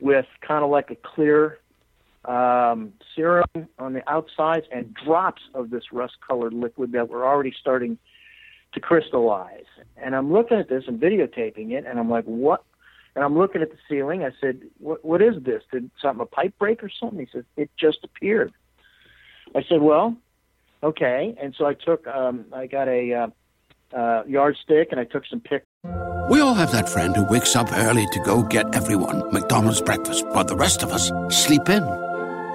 [0.00, 1.58] with kind of like a clear
[2.28, 7.98] um, serum on the outsides and drops of this rust-colored liquid that were already starting
[8.74, 9.64] to crystallize.
[9.96, 12.62] And I'm looking at this and videotaping it, and I'm like, what?
[13.16, 14.24] And I'm looking at the ceiling.
[14.24, 15.62] I said, what, what is this?
[15.72, 17.18] Did something, a pipe break or something?
[17.18, 18.52] He said, it just appeared.
[19.54, 20.14] I said, well,
[20.82, 21.34] okay.
[21.40, 23.28] And so I took, um, I got a uh,
[23.96, 25.66] uh, yardstick and I took some pictures.
[26.30, 30.26] We all have that friend who wakes up early to go get everyone McDonald's breakfast,
[30.34, 32.07] but the rest of us sleep in.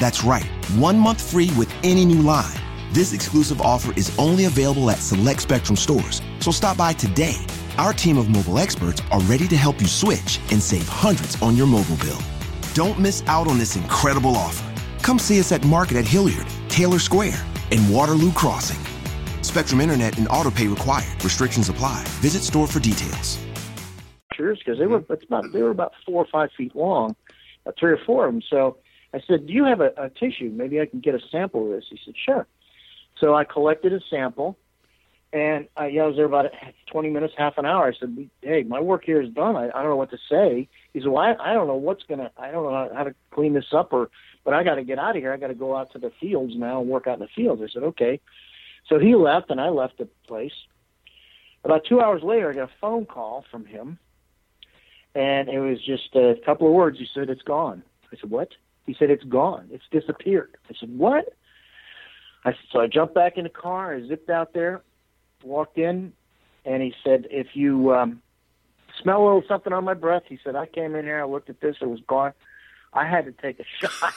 [0.00, 0.46] That's right,
[0.78, 2.58] one month free with any new line.
[2.90, 7.36] This exclusive offer is only available at select Spectrum stores, so stop by today.
[7.76, 11.54] Our team of mobile experts are ready to help you switch and save hundreds on
[11.54, 12.16] your mobile bill.
[12.72, 14.64] Don't miss out on this incredible offer.
[15.02, 18.80] Come see us at Market at Hilliard, Taylor Square, and Waterloo Crossing.
[19.42, 21.22] Spectrum Internet and autopay required.
[21.22, 22.02] Restrictions apply.
[22.22, 23.38] Visit store for details.
[24.38, 27.14] because they were it's about they were about four or five feet long,
[27.66, 28.40] uh, three or four of them.
[28.48, 28.78] So
[29.12, 30.50] I said, "Do you have a, a tissue?
[30.52, 32.46] Maybe I can get a sample of this." He said, "Sure."
[33.18, 34.56] So I collected a sample,
[35.32, 36.46] and I, yeah, I was there about
[36.90, 37.86] 20 minutes, half an hour.
[37.86, 39.56] I said, "Hey, my work here is done.
[39.56, 42.02] I, I don't know what to say." He said, "Well, I, I don't know what's
[42.04, 42.30] gonna.
[42.36, 44.10] I don't know how, how to clean this up, or
[44.44, 45.32] but I got to get out of here.
[45.32, 47.62] I got to go out to the fields now and work out in the fields."
[47.62, 48.20] I said, "Okay."
[48.88, 50.52] So he left, and I left the place.
[51.62, 53.98] About two hours later, I got a phone call from him,
[55.14, 56.98] and it was just a couple of words.
[56.98, 57.82] He said, "It's gone."
[58.12, 58.48] I said, "What?"
[58.90, 59.68] He said, "It's gone.
[59.70, 61.26] It's disappeared." I said, "What?"
[62.44, 63.94] I said, so I jumped back in the car.
[63.94, 64.82] I zipped out there,
[65.44, 66.12] walked in,
[66.64, 68.20] and he said, "If you um,
[69.00, 71.20] smell a little something on my breath," he said, "I came in here.
[71.20, 71.76] I looked at this.
[71.80, 72.32] It was gone.
[72.92, 74.12] I had to take a shot."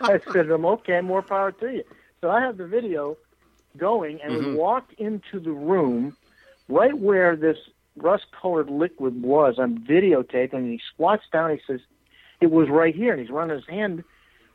[0.00, 1.00] I said, "I'm okay.
[1.00, 1.82] More power to you."
[2.20, 3.16] So I have the video
[3.76, 4.54] going, and we Mhm.
[4.54, 6.16] walked into the room
[6.68, 7.58] right where this
[7.96, 9.58] rust-colored liquid was.
[9.58, 11.50] I'm videotaping, and he squats down.
[11.50, 11.80] and He says,
[12.40, 14.04] "It was right here," and he's running his hand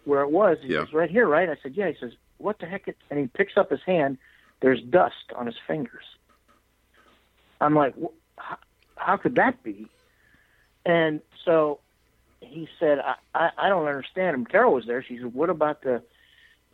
[0.06, 0.58] where it was.
[0.62, 0.86] He Yeah.
[0.86, 3.58] says, "Right here, right?" I said, "Yeah." He says, "What the heck?" And he picks
[3.58, 4.18] up his hand.
[4.62, 6.06] There's dust on his fingers.
[7.62, 7.94] I'm like,
[8.38, 8.58] how,
[8.96, 9.88] how could that be?
[10.86, 11.80] And so
[12.42, 14.46] he said, I, I, I don't understand him.
[14.46, 15.04] Carol was there.
[15.04, 16.02] She said, what about the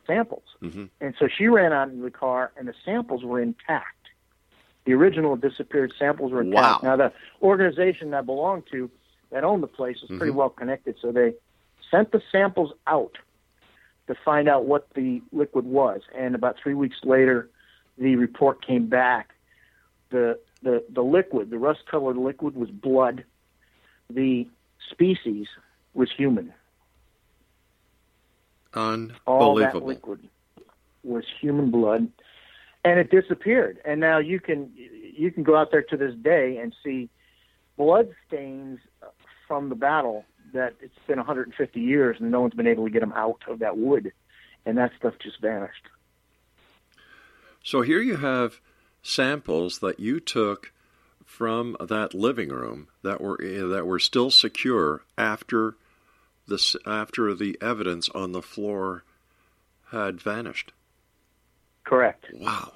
[0.06, 0.44] samples?
[0.62, 0.86] Mm-hmm.
[1.00, 4.10] And so she ran out into the car, and the samples were intact.
[4.86, 6.84] The original disappeared samples were intact.
[6.84, 6.90] Wow.
[6.90, 8.90] Now, the organization I belonged to
[9.32, 10.36] that owned the place was pretty Mhm.
[10.36, 11.34] well connected, so they
[11.90, 13.18] sent the samples out
[14.08, 16.02] to find out what the liquid was.
[16.14, 17.50] And about three weeks later,
[17.98, 19.34] the report came back.
[20.10, 23.24] The the the liquid, the rust colored liquid, was blood.
[24.10, 24.48] The
[24.90, 25.48] species
[25.94, 26.54] was human.
[28.74, 29.22] Unbelievable.
[29.26, 30.30] All that liquid
[31.04, 32.10] was human blood,
[32.84, 33.80] and it disappeared.
[33.86, 37.10] And now you can you can go out there to this day and see
[37.78, 38.80] blood stains
[39.52, 40.24] from the battle
[40.54, 43.60] that it's been 150 years and no one's been able to get them out of
[43.60, 44.14] that wood,
[44.66, 45.90] and that stuff just vanished.
[47.62, 48.62] So here you have
[49.04, 50.72] samples that you took
[51.26, 55.76] from that living room that were eh, that were still secure after
[56.48, 59.04] this after the evidence on the floor
[59.92, 60.72] had vanished.
[61.84, 62.28] Correct.
[62.36, 62.72] Wow.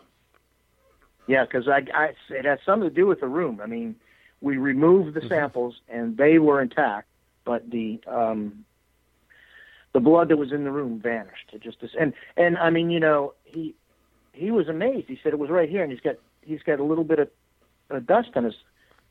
[1.25, 3.61] Yeah, because I, I it has something to do with the room.
[3.63, 3.95] I mean,
[4.45, 7.07] we removed the samples and they were intact,
[7.45, 8.63] but the um,
[9.91, 11.49] the blood that was in the room vanished.
[11.51, 13.73] It just and and I mean, you know, he
[14.33, 15.07] he was amazed.
[15.07, 17.29] He said it was right here, and he's got he's got a little bit of
[17.89, 18.53] uh, dust on his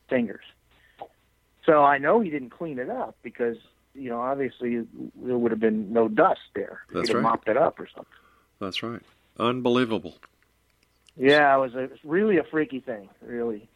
[0.08, 0.44] fingers.
[1.66, 3.56] So I know he didn't clean it up because
[3.92, 6.82] you know obviously there would have been no dust there.
[6.92, 7.30] That's He'd have right.
[7.30, 8.12] mopped it up or something.
[8.60, 9.02] That's right.
[9.36, 10.14] Unbelievable.
[11.16, 13.08] Yeah, it was a, it's really a freaky thing.
[13.20, 13.68] Really,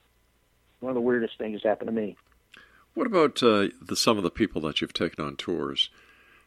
[0.80, 2.16] one of the weirdest things happened to me.
[2.94, 5.90] What about uh, the, some of the people that you've taken on tours?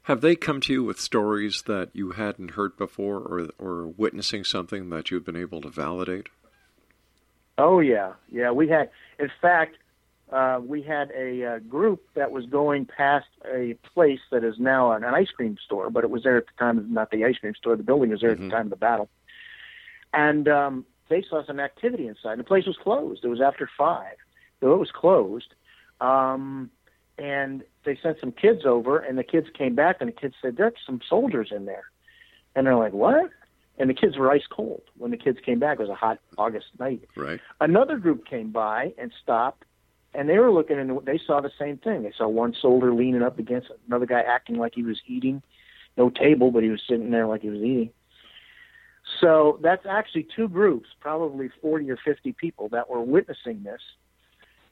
[0.04, 4.44] Have they come to you with stories that you hadn't heard before, or or witnessing
[4.44, 6.28] something that you've been able to validate?
[7.58, 8.52] Oh yeah, yeah.
[8.52, 9.78] We had, in fact,
[10.32, 14.92] uh, we had a uh, group that was going past a place that is now
[14.94, 17.38] an, an ice cream store, but it was there at the time, not the ice
[17.38, 17.76] cream store.
[17.76, 19.08] The building was there at the time of the battle,
[20.14, 22.40] and um, they saw some activity inside.
[22.40, 23.24] The place was closed.
[23.24, 24.16] It was after five,
[24.60, 25.54] so it was closed.
[26.00, 26.72] Um,
[27.18, 30.56] and they sent some kids over, and the kids came back, and the kids said,
[30.56, 31.84] "There's some soldiers in there,"
[32.56, 33.30] and they're like, "What?"
[33.78, 35.80] And the kids were ice cold when the kids came back.
[35.80, 37.02] It was a hot August night.
[37.16, 37.40] Right.
[37.60, 39.66] Another group came by and stopped,
[40.14, 42.04] and they were looking, and they saw the same thing.
[42.04, 45.44] They saw one soldier leaning up against another guy, acting like he was eating.
[45.98, 47.92] No table, but he was sitting there like he was eating.
[49.20, 53.82] So that's actually two groups, probably 40 or 50 people that were witnessing this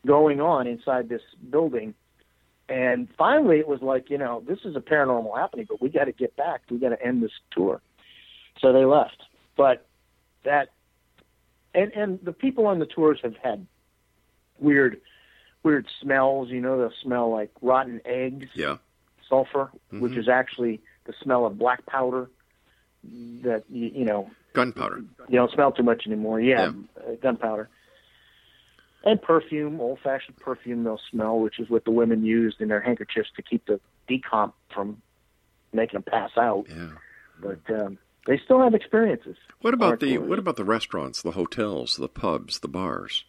[0.05, 1.93] going on inside this building.
[2.69, 6.05] And finally, it was like, you know, this is a paranormal happening, but we got
[6.05, 6.61] to get back.
[6.69, 7.81] We got to end this tour.
[8.59, 9.23] So they left.
[9.57, 9.87] But
[10.45, 10.69] that,
[11.73, 13.65] and and the people on the tours have had
[14.59, 15.01] weird,
[15.63, 16.49] weird smells.
[16.49, 18.77] You know, they'll smell like rotten eggs, Yeah.
[19.27, 20.17] sulfur, which Mhm.
[20.17, 22.29] is actually the smell of black powder.
[23.03, 25.03] That you, you know, Gunpowder.
[25.29, 26.39] you don't smell too much anymore.
[26.41, 27.69] Yeah, Uh, gunpowder.
[29.05, 32.81] And perfume, old fashioned perfume they'll smell, which is what the women used in their
[32.81, 33.79] handkerchiefs to keep the
[34.09, 35.01] decomp from
[35.71, 36.65] making them pass out.
[36.69, 36.89] Yeah.
[37.41, 37.97] But um,
[38.27, 39.37] they still have experiences.
[39.61, 43.23] What about the what about the restaurants, the hotels, the pubs, the bars?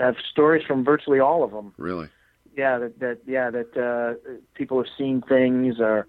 [0.00, 1.72] I have stories from virtually all of them.
[1.76, 2.08] Really?
[2.56, 6.08] Yeah, that, that yeah that uh, people have seen things or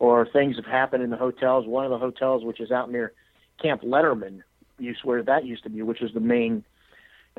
[0.00, 1.66] or things have happened in the hotels.
[1.66, 3.12] One of the hotels, which is out near
[3.62, 4.42] Camp Letterman,
[4.78, 6.64] used where that used to be, which is the main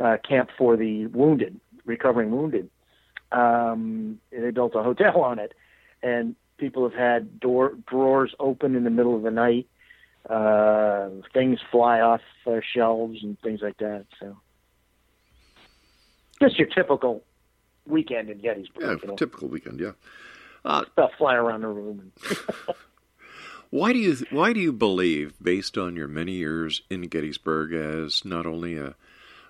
[0.01, 2.69] uh, camp for the wounded, recovering wounded.
[3.31, 5.53] Um, they built a hotel on it,
[6.03, 9.67] and people have had door drawers open in the middle of the night.
[10.29, 14.05] Uh, things fly off uh, shelves and things like that.
[14.19, 14.37] So,
[16.39, 17.23] just your typical
[17.87, 18.83] weekend in Gettysburg.
[18.83, 19.15] Yeah, you know?
[19.15, 19.79] typical weekend.
[19.79, 19.93] Yeah.
[20.63, 22.11] Uh, Stuff flying around the room.
[23.71, 28.25] Why do you why do you believe, based on your many years in Gettysburg as
[28.25, 28.95] not only a,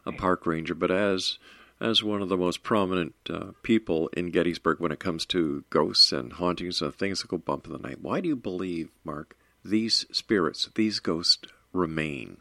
[0.05, 1.39] a park ranger, but as
[1.80, 6.12] as one of the most prominent uh, people in Gettysburg when it comes to ghosts
[6.12, 9.36] and hauntings and things that go bump in the night, why do you believe, Mark,
[9.66, 12.38] these spirits, these ghosts remain?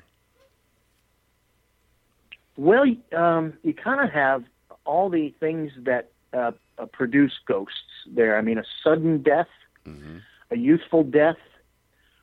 [2.58, 2.84] Well,
[3.16, 4.44] um, you kind of have
[4.84, 8.36] all the things that uh, uh, produce ghosts there.
[8.38, 9.48] I mean, a sudden death,
[10.50, 11.36] a youthful death.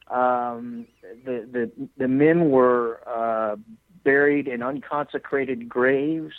[0.10, 0.88] Um,
[1.26, 3.58] the the the men were uh,
[4.04, 6.34] buried in unconsecrated graves.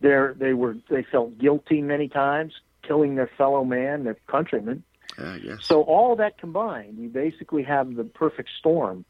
[0.00, 4.84] There, they were they felt guilty many times, killing their fellow man, their countrymen.
[5.18, 5.58] Uh, yes.
[5.62, 9.04] So all that combined, you basically have the perfect storm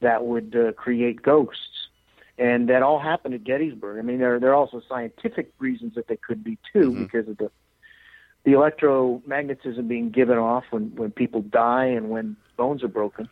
[0.00, 1.79] that would uh, create ghosts,
[2.40, 3.98] and that all happened at Gettysburg.
[3.98, 7.36] I mean, there there are also scientific reasons that they could be too, because of
[7.36, 7.50] the
[8.44, 13.28] the electromagnetism being given off when when people die and when bones are broken.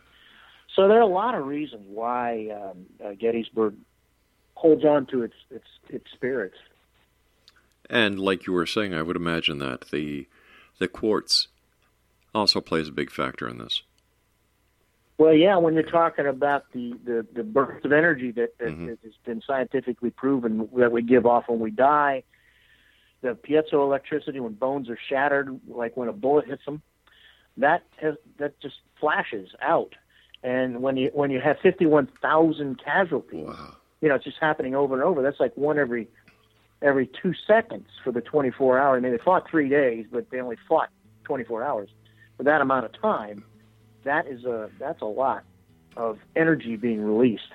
[0.75, 3.73] So there are a lot of reasons why um, uh, Gettysburg
[4.53, 6.57] holds on to its its its spirits.
[7.89, 10.27] And like you were saying, I would imagine that the
[10.77, 11.47] the quartz
[12.35, 13.81] also plays a big factor in this.
[15.19, 18.85] Well, yeah, when you're talking about the, the, the burst of energy that, that, mm-hmm.
[18.85, 22.23] that has been scientifically proven that we give off when we die,
[23.21, 26.81] the piezoelectricity when bones are shattered, like when a bullet hits them,
[27.57, 29.93] that has, that just flashes out.
[30.41, 33.49] And when you when you have 51,000 casualties,
[33.99, 35.21] you know, it's just happening over and over.
[35.21, 36.07] That's like one every
[36.81, 38.95] every two seconds for the 24 hour.
[38.95, 40.91] I mean, they fought three days, but they only fought
[41.25, 41.89] 24 hours.
[42.37, 43.43] For that amount of time,
[44.03, 45.43] that is a that's a lot
[45.97, 47.51] of energy being released.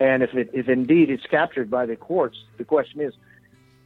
[0.00, 3.14] And if it if indeed it's captured by the quartz, the question is,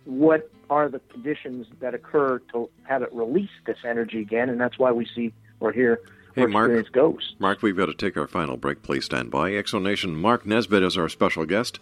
[0.05, 4.49] what are the conditions that occur to have it release this energy again?
[4.49, 6.01] And that's why we see or hear
[6.35, 6.71] Hey, Mark.
[7.39, 8.83] Mark, we've got to take our final break.
[8.83, 9.53] Please stand by.
[9.53, 11.79] X Zone Nation Mark Nesbitt is our special guest.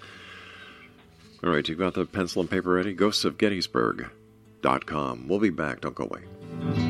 [1.44, 2.92] All right, you've got the pencil and paper ready?
[2.92, 5.28] Ghosts of Gettysburg.com.
[5.28, 5.82] We'll be back.
[5.82, 6.89] Don't go away.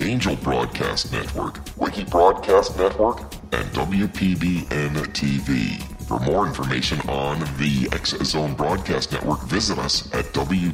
[0.00, 3.20] Angel Broadcast Network, Wiki Broadcast Network,
[3.52, 5.82] and WPBN TV.
[6.06, 10.70] For more information on the X Zone Broadcast Network, visit us at www.xzbn.net.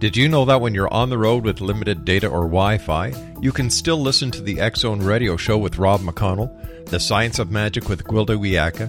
[0.00, 3.10] Did you know that when you're on the road with limited data or Wi Fi,
[3.44, 6.50] you can still listen to the X Zone radio show with Rob McConnell,
[6.88, 8.88] The Science of Magic with Gwilda Wiyaka,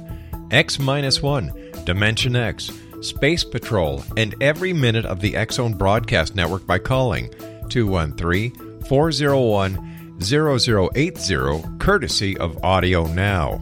[0.50, 6.66] X 1, Dimension X, Space Patrol, and every minute of the X Zone broadcast network
[6.66, 7.34] by calling
[7.68, 13.62] 213 401 0080, courtesy of Audio Now.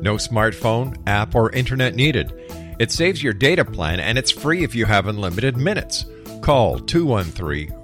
[0.00, 2.32] No smartphone, app, or internet needed.
[2.78, 6.06] It saves your data plan and it's free if you have unlimited minutes.
[6.40, 7.83] Call 213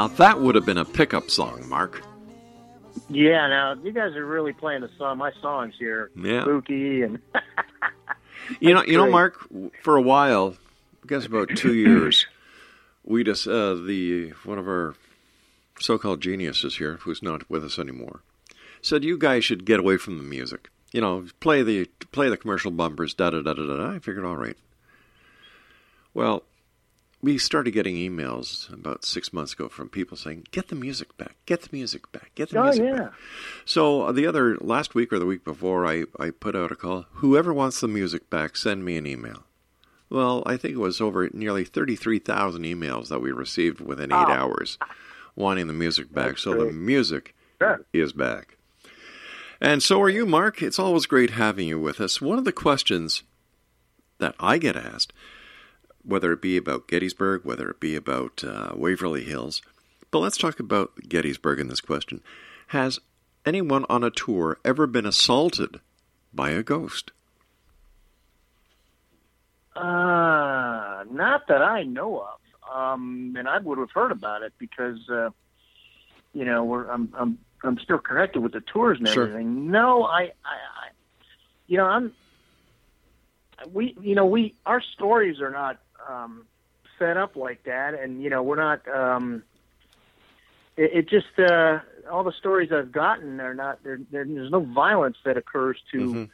[0.00, 2.02] Now that would have been a pickup song, Mark.
[3.10, 6.10] Yeah, now you guys are really playing the song, my songs here.
[6.16, 6.40] Yeah.
[6.40, 7.18] Spooky and
[8.60, 9.10] You know, you know.
[9.10, 9.46] Mark.
[9.82, 10.56] For a while,
[11.04, 12.26] I guess about two years,
[13.04, 14.94] we just uh, the one of our
[15.80, 18.22] so-called geniuses here, who's not with us anymore,
[18.80, 20.70] said you guys should get away from the music.
[20.92, 23.12] You know, play the play the commercial bumpers.
[23.12, 23.90] Da da da da da.
[23.90, 24.56] I figured, all right.
[26.14, 26.44] Well,
[27.22, 31.36] we started getting emails about six months ago from people saying, "Get the music back.
[31.46, 32.30] Get the music back.
[32.34, 32.98] Get the Oh music yeah.
[32.98, 33.12] back."
[33.64, 36.76] So uh, the other last week or the week before, I, I put out a
[36.76, 37.06] call.
[37.14, 39.44] Whoever wants the music back, send me an email.
[40.08, 44.16] Well, I think it was over nearly thirty-three thousand emails that we received within eight
[44.28, 44.32] Oh.
[44.32, 44.78] hours,
[45.36, 46.38] wanting the music back.
[46.38, 46.74] so the great.
[46.74, 47.84] music Sure.
[47.92, 48.56] is back.
[49.60, 50.62] And so are you, Mark.
[50.62, 52.20] It's always great having you with us.
[52.20, 53.22] One of the questions
[54.18, 55.12] that I get asked,
[56.04, 59.62] whether it be about Gettysburg, whether it be about uh, Waverly Hills,
[60.10, 62.22] but let's talk about Gettysburg in this question.
[62.68, 62.98] Has
[63.46, 65.80] anyone on a tour ever been assaulted
[66.32, 67.12] by a ghost?
[69.76, 72.38] Uh, not that I know of.
[72.72, 75.30] Um, and I would have heard about it because, uh,
[76.32, 79.24] you know, we're I'm I'm I'm still connected with the tours and Sure.
[79.24, 79.70] everything.
[79.70, 80.88] No, I, I, I,
[81.66, 82.12] you know, I'm.
[83.72, 86.46] We, you know, we our stories are not um,
[86.98, 88.86] set up like that, and you know, we're not.
[88.88, 89.42] Um,
[90.76, 91.80] it, it just uh,
[92.10, 93.82] all the stories I've gotten are not.
[93.82, 96.24] There, there, there's no violence that occurs to Mm-hmm.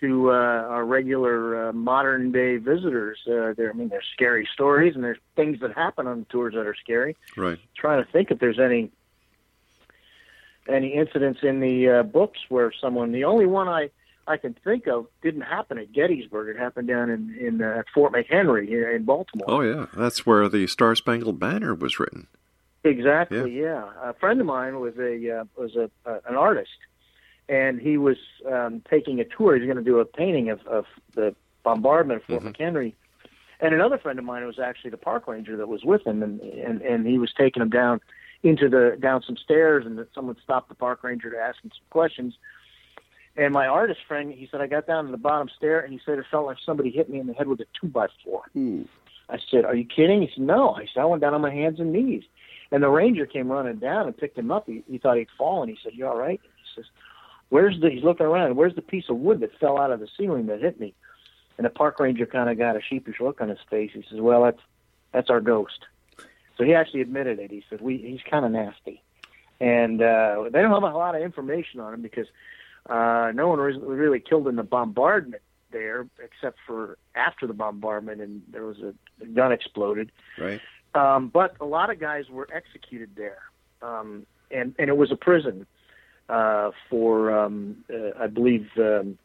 [0.00, 3.18] to uh, our regular uh, modern day visitors.
[3.26, 6.54] Uh, there, I mean, there's scary stories and there's things that happen on the tours
[6.54, 7.16] that are scary.
[7.36, 7.58] Right.
[7.76, 8.90] trying to think if there's any
[10.68, 13.12] any incidents in the uh, books where someone.
[13.12, 13.90] The only one I
[14.26, 16.54] I can think of didn't happen at Gettysburg.
[16.54, 19.46] It happened down in in uh, Fort McHenry here in Baltimore.
[19.48, 22.26] Oh yeah, that's where the Star Spangled Banner was written.
[22.84, 23.58] Exactly.
[23.60, 23.88] Yeah.
[24.02, 26.70] A friend of mine was a uh, was a uh, an artist,
[27.48, 28.16] and he was
[28.50, 29.54] um, taking a tour.
[29.54, 32.56] He was going to do a painting of, of the bombardment of Fort Mhm.
[32.56, 32.92] McHenry.
[33.60, 36.40] And another friend of mine was actually the park ranger that was with him, and
[36.40, 38.00] and and he was taking him down
[38.42, 41.70] into the down some stairs, and that someone stopped the park ranger to ask him
[41.72, 42.34] some questions.
[43.36, 46.00] And my artist friend, he said, I got down to the bottom stair, and he
[46.06, 48.42] said it felt like somebody hit me in the head with a two by four.
[49.28, 50.22] I said, Are you kidding?
[50.22, 50.70] He said, No.
[50.70, 52.22] I said, I went down on my hands and knees.
[52.70, 54.66] And the ranger came running down and picked him up.
[54.66, 55.68] He, he thought he'd fallen.
[55.68, 56.40] He said, You all right?
[56.42, 56.84] He says,
[57.48, 60.08] Where's the, he's looking around, where's the piece of wood that fell out of the
[60.16, 60.94] ceiling that hit me?
[61.56, 63.90] And the park ranger kind of got a sheepish look on his face.
[63.94, 64.60] He says, Well, that's,
[65.12, 65.86] that's our ghost.
[66.56, 67.50] So he actually admitted it.
[67.50, 69.02] He said, we, He's kind of nasty.
[69.60, 72.26] And uh, they don't have a lot of information on him because
[72.88, 78.20] uh, no one was really killed in the bombardment there, except for after the bombardment,
[78.20, 80.10] and there was a, a gun exploded.
[80.38, 80.60] Right.
[80.94, 83.42] Um, but a lot of guys were executed there,
[83.82, 85.66] um, and and it was a prison
[86.28, 89.18] uh, for um, uh, I believe um,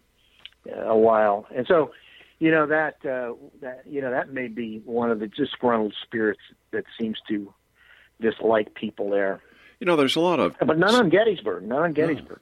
[0.73, 1.91] a while, and so
[2.39, 6.41] you know that uh, that you know that may be one of the disgruntled spirits
[6.71, 7.53] that seems to
[8.19, 9.41] dislike people there.
[9.79, 10.55] You know, there's a lot of.
[10.59, 11.63] But none on Gettysburg.
[11.63, 12.39] None on Gettysburg.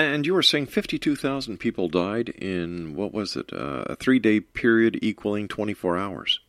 [0.00, 4.40] And you were saying 52,000 people died in, what was it, uh, a three day
[4.40, 6.40] period equaling 24 hours.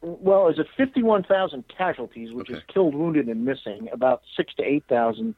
[0.00, 3.88] Well, it was 51,000 casualties, which is killed, wounded, and missing.
[3.90, 5.34] About six to 8,000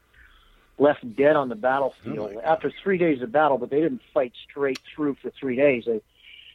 [0.77, 4.79] left dead on the battlefield after three days of battle, but they didn't fight straight
[4.93, 5.85] through for three days.
[5.85, 6.01] They,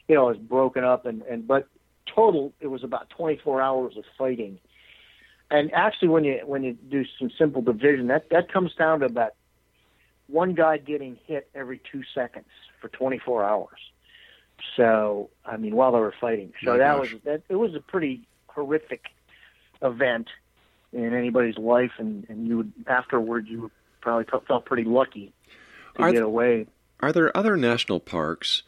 [0.08, 1.68] you know, it was broken up, and, and but
[2.06, 4.58] total, it was about 24 hours of fighting.
[5.50, 9.06] And actually, when you when you do some simple division, that that comes down to
[9.06, 9.34] about
[10.32, 12.46] one guy getting hit every two seconds
[12.80, 13.78] for 24 hours.
[14.76, 16.52] So, I mean, while they were fighting.
[16.64, 17.12] So My that gosh.
[17.12, 17.42] was that.
[17.48, 19.06] It was a pretty horrific
[19.82, 20.28] event
[20.92, 23.70] in anybody's life, and and you would afterward you would
[24.00, 25.32] probably felt, felt pretty lucky
[25.96, 26.66] to Are get th- away.
[27.00, 28.62] Are there other national parks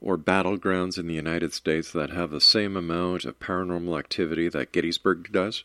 [0.00, 4.72] or battlegrounds in the United States that have the same amount of paranormal activity that
[4.72, 5.64] Gettysburg does?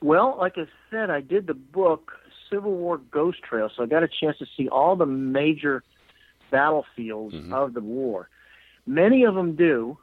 [0.00, 2.12] Well, like I said, I did the book
[2.52, 5.82] Civil War Ghost Trail, so I got a chance to see all the major
[6.50, 8.28] battlefields of the war.
[8.86, 9.96] Many of them do,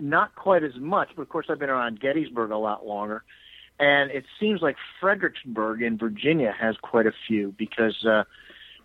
[0.00, 3.22] not quite as much, but of course I've been around Gettysburg a lot longer,
[3.78, 8.24] and it seems like Fredericksburg in Virginia has quite a few because uh,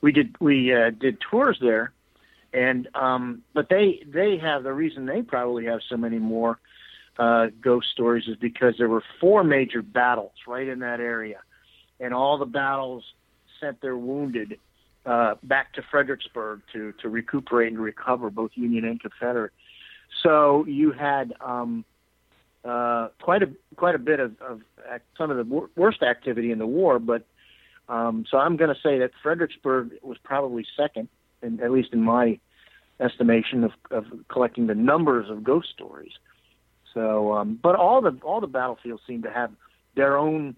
[0.01, 1.93] we did we uh, did tours there,
[2.53, 6.59] and um, but they they have the reason they probably have so many more
[7.17, 11.39] uh, ghost stories is because there were four major battles right in that area,
[11.99, 13.03] and all the battles
[13.59, 14.57] sent their wounded
[15.05, 19.51] uh, back to Fredericksburg to to recuperate and recover, both Union and Confederate.
[20.23, 21.85] So you had um,
[22.65, 24.61] uh, quite a quite a bit of, of
[25.17, 27.25] some of the wor- worst activity in the war, but
[27.87, 31.07] um, so I'm going to say that Fredericksburg was probably second,
[31.41, 32.39] in, at least in my
[32.99, 36.11] estimation of, of collecting the numbers of ghost stories.
[36.93, 39.51] So, um, but all the all the battlefields seem to have
[39.95, 40.55] their own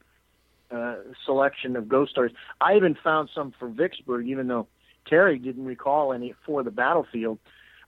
[0.71, 0.95] uh,
[1.25, 2.33] selection of ghost stories.
[2.59, 4.67] I even found some for Vicksburg, even though
[5.05, 7.39] Terry didn't recall any for the battlefield.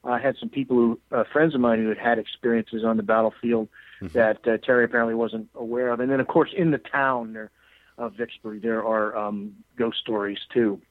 [0.04, 3.04] I had some people who, uh, friends of mine, who had had experiences on the
[3.04, 3.70] battlefield
[4.14, 6.02] that uh, Terry apparently wasn't aware of.
[6.02, 7.52] And then, of course, in the town there
[7.98, 10.82] of Vicksburg, there are um, ghost stories too.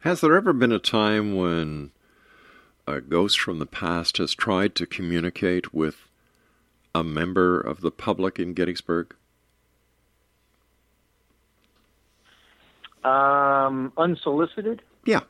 [0.00, 1.92] Has there ever been a time when
[2.86, 6.08] a ghost from the past has tried to communicate with
[6.94, 9.14] a member of the public in Gettysburg?
[13.04, 14.82] Um, unsolicited.
[15.04, 15.20] Yeah.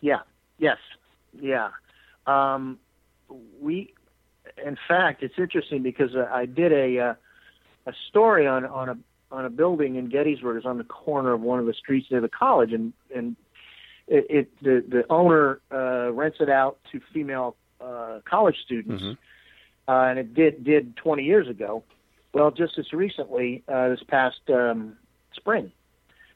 [0.00, 0.20] Yeah.
[0.58, 0.78] Yes.
[1.40, 1.70] Yeah.
[2.26, 2.78] Um,
[3.60, 3.94] we,
[4.64, 7.14] in fact, it's interesting because I did a uh,
[7.86, 8.98] a story on on a
[9.30, 10.58] on a building in Gettysburg.
[10.58, 13.36] It's on the corner of one of the streets near the college, and and
[14.06, 19.02] it, it the the owner uh, rents it out to female uh, college students,
[19.88, 21.82] uh, and it did did 20 years ago.
[22.34, 24.96] Well, just as recently, uh, this past um,
[25.34, 25.72] spring,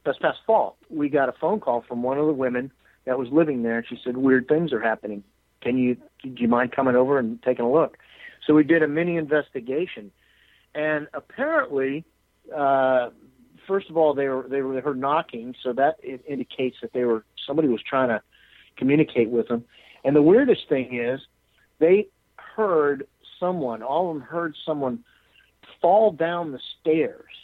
[0.07, 2.71] this past fall, we got a phone call from one of the women
[3.05, 5.23] that was living there, and she said weird things are happening.
[5.61, 7.99] Can you do you mind coming over and taking a look?
[8.47, 10.11] So we did a mini investigation,
[10.75, 12.05] and apparently,
[12.55, 13.11] uh,
[13.67, 17.25] first of all, they were they were heard knocking, so that indicates that they were
[17.47, 18.23] somebody was trying to
[18.77, 19.65] communicate with them.
[20.05, 21.21] And the weirdest thing is,
[21.79, 23.07] they heard
[23.41, 23.83] someone.
[23.83, 25.05] All of them heard someone
[25.81, 27.36] fall down the stairs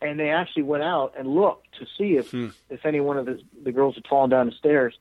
[0.00, 2.48] and they actually went out and looked to see if hmm.
[2.70, 4.98] if any one of the the girls had fallen down the stairs.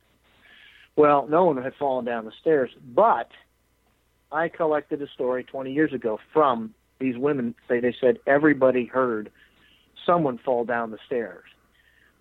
[0.95, 3.29] Well, no one had fallen down the stairs, but
[4.31, 7.53] I collected a story 20 years ago from these women.
[7.67, 9.31] Say they said everybody heard
[10.05, 11.43] someone fall down the stairs.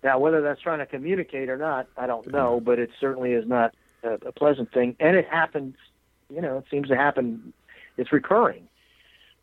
[0.03, 2.65] Now, whether that's trying to communicate or not, I don't know, hmm.
[2.65, 3.73] but it certainly is not
[4.03, 5.75] a, a pleasant thing, and it happens.
[6.29, 7.53] You know, it seems to happen.
[7.97, 8.67] It's recurring.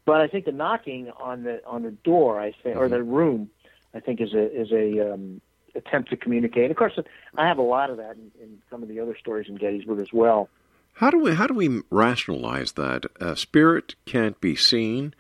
[0.07, 3.51] But I think the knocking on the on the door, I think, or the room,
[3.95, 5.41] I think is a is a um,
[5.75, 6.71] attempt to communicate.
[6.71, 6.99] Of course,
[7.37, 10.01] I have a lot of that in, in some of the other stories in Gettysburg
[10.01, 10.49] as well.
[10.95, 13.07] How do we how do we rationalize that?
[13.19, 15.15] A spirit can't be seen.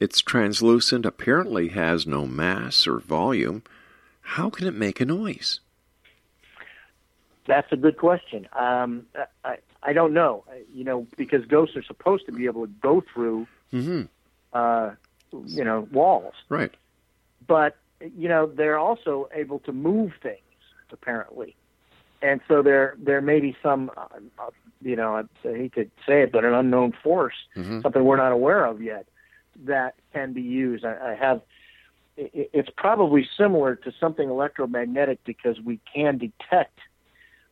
[0.00, 1.04] It's translucent.
[1.04, 3.62] Apparently, has no mass or volume.
[4.22, 5.60] How can it make a noise?
[7.46, 8.48] That's a good question.
[8.54, 9.04] Um,
[9.44, 10.44] I I don't know.
[10.72, 14.02] You know, because ghosts are supposed to be able to go through, Mm-hmm.
[14.52, 14.90] Uh,
[15.32, 16.34] you know, walls.
[16.48, 16.72] Right.
[17.46, 20.38] but you know they're also able to move things
[20.92, 21.54] apparently
[22.22, 24.06] and so there there may be some uh,
[24.38, 24.50] uh,
[24.82, 27.82] you know I hate to say it but an unknown force Mhm.
[27.82, 29.06] something we're not aware of yet
[29.64, 31.42] that can be used I, I have
[32.16, 36.78] it's probably similar to something electromagnetic because we can detect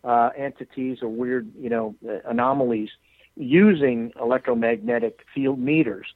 [0.04, 2.90] uh, entities or weird you know uh, anomalies
[3.36, 6.06] using electromagnetic field meters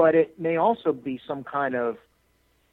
[0.00, 1.96] but it may also be some kind of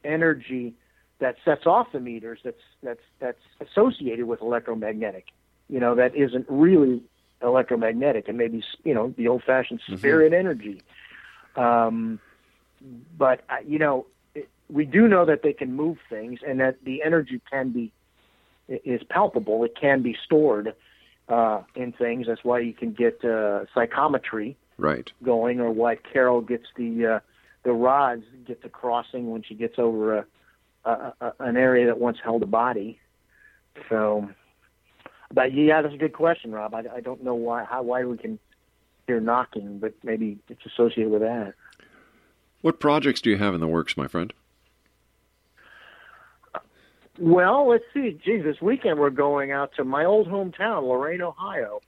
[0.04, 0.74] energy
[1.18, 5.26] that sets off the meters that's that's that's associated with electromagnetic
[5.68, 7.02] you know that isn't really
[7.42, 8.28] electromagnetic.
[8.28, 10.82] And maybe you know the old fashioned spirit energy.
[11.56, 12.20] Um
[13.16, 16.84] but uh, you know it, we do know that they can move things and that
[16.84, 17.92] the energy can be
[18.68, 19.64] is palpable.
[19.64, 20.74] It can be stored
[21.28, 22.26] uh in things.
[22.26, 25.10] That's why you can get uh psychometry Right.
[25.22, 27.20] going, or why Carol gets the uh,
[27.64, 30.26] the rods get the crossing when she gets over a,
[30.84, 33.00] a, a an area that once held a body.
[33.88, 34.28] So,
[35.32, 36.74] but yeah, that's a good question, Rob.
[36.74, 38.38] I, I don't know why how why we can
[39.06, 41.54] hear knocking, but maybe it's associated with that.
[42.60, 44.32] What projects do you have in the works, my friend?
[47.18, 48.18] Well, let's see.
[48.24, 51.80] Geez, this weekend we're going out to my old hometown, Lorain, Ohio,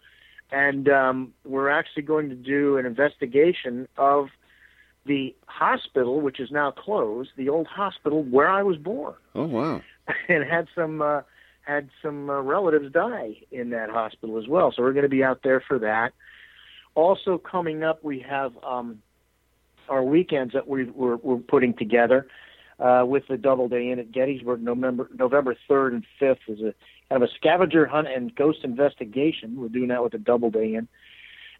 [0.51, 4.29] and um, we're actually going to do an investigation of
[5.07, 9.83] the hospital, which is now closed, the old hospital where I was born, Oh wow.
[10.29, 11.23] and had some uh,
[11.63, 14.73] had some uh, relatives die in that hospital as well.
[14.75, 16.13] So we're going to be out there for that.
[16.95, 19.03] Also coming up, we have um,
[19.89, 22.27] our weekends that we, we're, we're putting together
[22.79, 26.75] uh, with the Doubleday Inn at Gettysburg, November November third and fifth is a
[27.09, 29.57] kind of a scavenger hunt and ghost investigation.
[29.57, 30.89] We're doing that with the Doubleday Inn.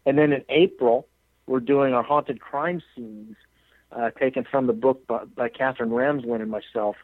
[0.05, 1.07] and then in April
[1.49, 3.35] we're doing our haunted crime scenes,
[3.91, 6.95] uh, taken from the book by, by Katherine Ramsland and myself,